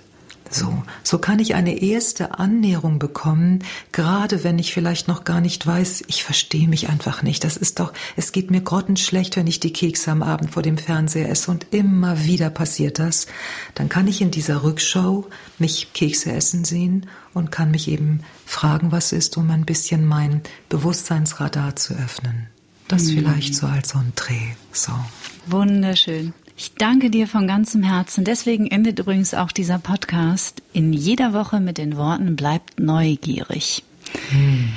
[0.49, 5.65] So, so kann ich eine erste Annäherung bekommen, gerade wenn ich vielleicht noch gar nicht
[5.65, 7.45] weiß, ich verstehe mich einfach nicht.
[7.45, 10.77] Das ist doch, es geht mir grottenschlecht, wenn ich die Kekse am Abend vor dem
[10.77, 13.27] Fernseher esse und immer wieder passiert das.
[13.73, 15.29] Dann kann ich in dieser Rückschau
[15.59, 20.41] mich Kekse essen sehen und kann mich eben fragen, was ist, um ein bisschen mein
[20.67, 22.47] Bewusstseinsradar zu öffnen.
[22.89, 23.19] Das mhm.
[23.19, 24.55] vielleicht so als Dreh.
[24.73, 24.91] So.
[25.45, 26.33] Wunderschön.
[26.61, 28.25] Ich danke dir von ganzem Herzen.
[28.25, 33.85] Deswegen endet übrigens auch dieser Podcast in jeder Woche mit den Worten bleibt neugierig.
[34.31, 34.67] Hm.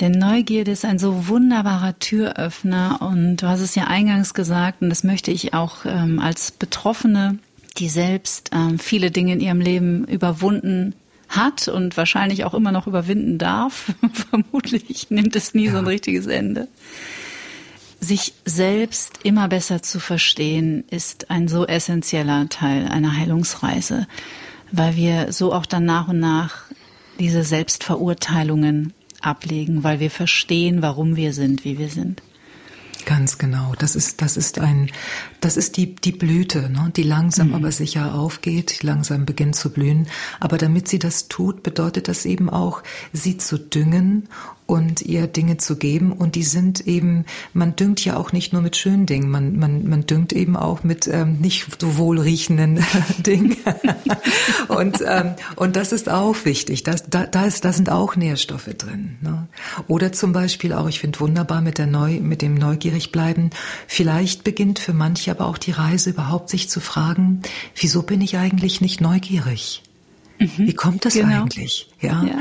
[0.00, 4.90] Denn Neugierde ist ein so wunderbarer Türöffner und du hast es ja eingangs gesagt und
[4.90, 7.38] das möchte ich auch ähm, als Betroffene,
[7.76, 10.92] die selbst ähm, viele Dinge in ihrem Leben überwunden
[11.28, 13.94] hat und wahrscheinlich auch immer noch überwinden darf.
[14.12, 15.70] Vermutlich nimmt es nie ja.
[15.70, 16.66] so ein richtiges Ende
[18.02, 24.08] sich selbst immer besser zu verstehen, ist ein so essentieller Teil einer Heilungsreise,
[24.72, 26.64] weil wir so auch dann nach und nach
[27.20, 32.22] diese Selbstverurteilungen ablegen, weil wir verstehen, warum wir sind, wie wir sind.
[33.04, 33.72] Ganz genau.
[33.78, 34.90] Das ist, das ist ein,
[35.40, 37.54] das ist die, die Blüte, ne, die langsam mhm.
[37.54, 40.06] aber sicher aufgeht, die langsam beginnt zu blühen.
[40.40, 42.82] Aber damit sie das tut, bedeutet das eben auch,
[43.12, 44.28] sie zu düngen
[44.72, 46.12] und ihr Dinge zu geben.
[46.12, 49.86] Und die sind eben, man düngt ja auch nicht nur mit schönen Dingen, man, man,
[49.86, 52.82] man düngt eben auch mit ähm, nicht so wohlriechenden
[53.18, 53.54] Dingen.
[54.68, 56.84] und, ähm, und das ist auch wichtig.
[56.84, 59.18] Das, da, da, ist, da sind auch Nährstoffe drin.
[59.20, 59.46] Ne?
[59.88, 63.50] Oder zum Beispiel auch, ich finde wunderbar mit, der Neu, mit dem neugierig bleiben.
[63.86, 67.42] Vielleicht beginnt für manche aber auch die Reise überhaupt sich zu fragen,
[67.76, 69.82] wieso bin ich eigentlich nicht neugierig?
[70.38, 70.66] Mhm.
[70.66, 71.42] Wie kommt das genau.
[71.42, 71.90] eigentlich?
[72.00, 72.24] Ja?
[72.24, 72.38] ja,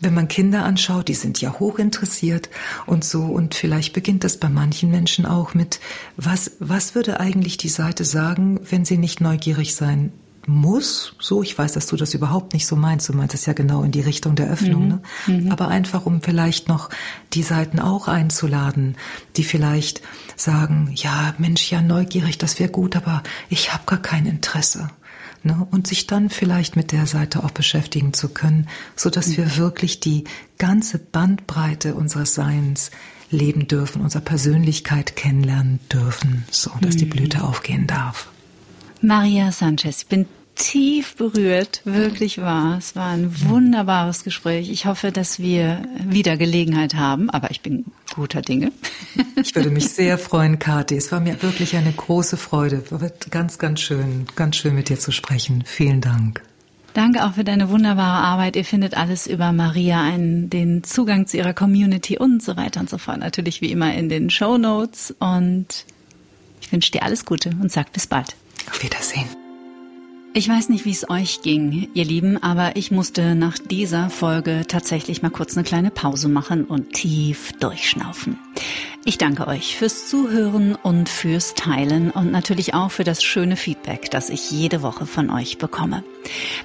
[0.00, 2.48] wenn man Kinder anschaut, die sind ja hochinteressiert
[2.86, 5.80] und so und vielleicht beginnt das bei manchen Menschen auch mit
[6.16, 10.12] was was würde eigentlich die Seite sagen, wenn sie nicht neugierig sein
[10.46, 13.52] muss, so, ich weiß, dass du das überhaupt nicht so meinst, du meinst es ja
[13.52, 14.88] genau in die Richtung der Öffnung, mhm.
[14.88, 15.02] ne?
[15.26, 15.52] Mhm.
[15.52, 16.90] aber einfach, um vielleicht noch
[17.32, 18.96] die Seiten auch einzuladen,
[19.36, 20.02] die vielleicht
[20.36, 24.88] sagen, ja, Mensch, ja, neugierig, das wäre gut, aber ich habe gar kein Interesse
[25.44, 25.66] ne?
[25.70, 29.36] und sich dann vielleicht mit der Seite auch beschäftigen zu können, so dass mhm.
[29.38, 30.24] wir wirklich die
[30.58, 32.90] ganze Bandbreite unseres Seins
[33.30, 36.98] leben dürfen, unsere Persönlichkeit kennenlernen dürfen, so dass mhm.
[36.98, 38.28] die Blüte aufgehen darf.
[39.00, 40.26] Maria Sanchez, ich bin
[40.62, 42.76] tief berührt, wirklich wahr.
[42.78, 44.70] Es war ein wunderbares Gespräch.
[44.70, 47.84] Ich hoffe, dass wir wieder Gelegenheit haben, aber ich bin
[48.14, 48.70] guter Dinge.
[49.34, 50.96] Ich würde mich sehr freuen, Kathi.
[50.96, 52.84] Es war mir wirklich eine große Freude.
[52.90, 55.64] Wird ganz, ganz schön, ganz schön mit dir zu sprechen.
[55.66, 56.42] Vielen Dank.
[56.94, 58.54] Danke auch für deine wunderbare Arbeit.
[58.54, 62.88] Ihr findet alles über Maria, einen, den Zugang zu ihrer Community und so weiter und
[62.88, 63.18] so fort.
[63.18, 65.12] Natürlich wie immer in den Show Notes.
[65.18, 65.86] Und
[66.60, 68.36] ich wünsche dir alles Gute und sag bis bald.
[68.70, 69.41] Auf Wiedersehen.
[70.34, 74.62] Ich weiß nicht, wie es euch ging, ihr Lieben, aber ich musste nach dieser Folge
[74.66, 78.38] tatsächlich mal kurz eine kleine Pause machen und tief durchschnaufen.
[79.04, 84.12] Ich danke euch fürs Zuhören und fürs Teilen und natürlich auch für das schöne Feedback,
[84.12, 86.04] das ich jede Woche von euch bekomme.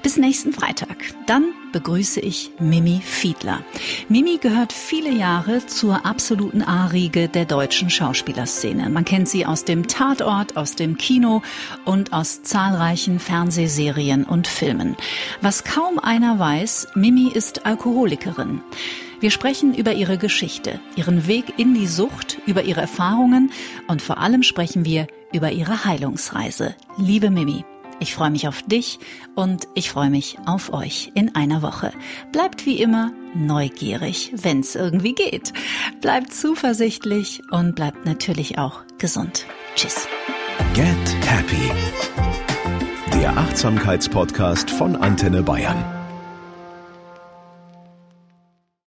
[0.04, 0.98] Bis nächsten Freitag.
[1.26, 3.64] Dann begrüße ich Mimi Fiedler.
[4.08, 8.88] Mimi gehört viele Jahre zur absoluten A-Riege der deutschen Schauspielerszene.
[8.88, 11.42] Man kennt sie aus dem Tatort, aus dem Kino
[11.84, 14.96] und aus zahlreichen Fernsehserien und Filmen.
[15.40, 18.60] Was kaum einer weiß, Mimi ist Alkoholikerin.
[19.20, 23.50] Wir sprechen über ihre Geschichte, ihren Weg in die Sucht, über ihre Erfahrungen
[23.88, 26.76] und vor allem sprechen wir über ihre Heilungsreise.
[26.98, 27.64] Liebe Mimi,
[27.98, 29.00] ich freue mich auf dich
[29.34, 31.90] und ich freue mich auf euch in einer Woche.
[32.30, 35.52] Bleibt wie immer neugierig, wenn es irgendwie geht.
[36.00, 39.46] Bleibt zuversichtlich und bleibt natürlich auch gesund.
[39.74, 40.06] Tschüss.
[40.74, 40.86] Get
[41.26, 41.72] Happy.
[43.14, 45.97] Der Achtsamkeitspodcast von Antenne Bayern.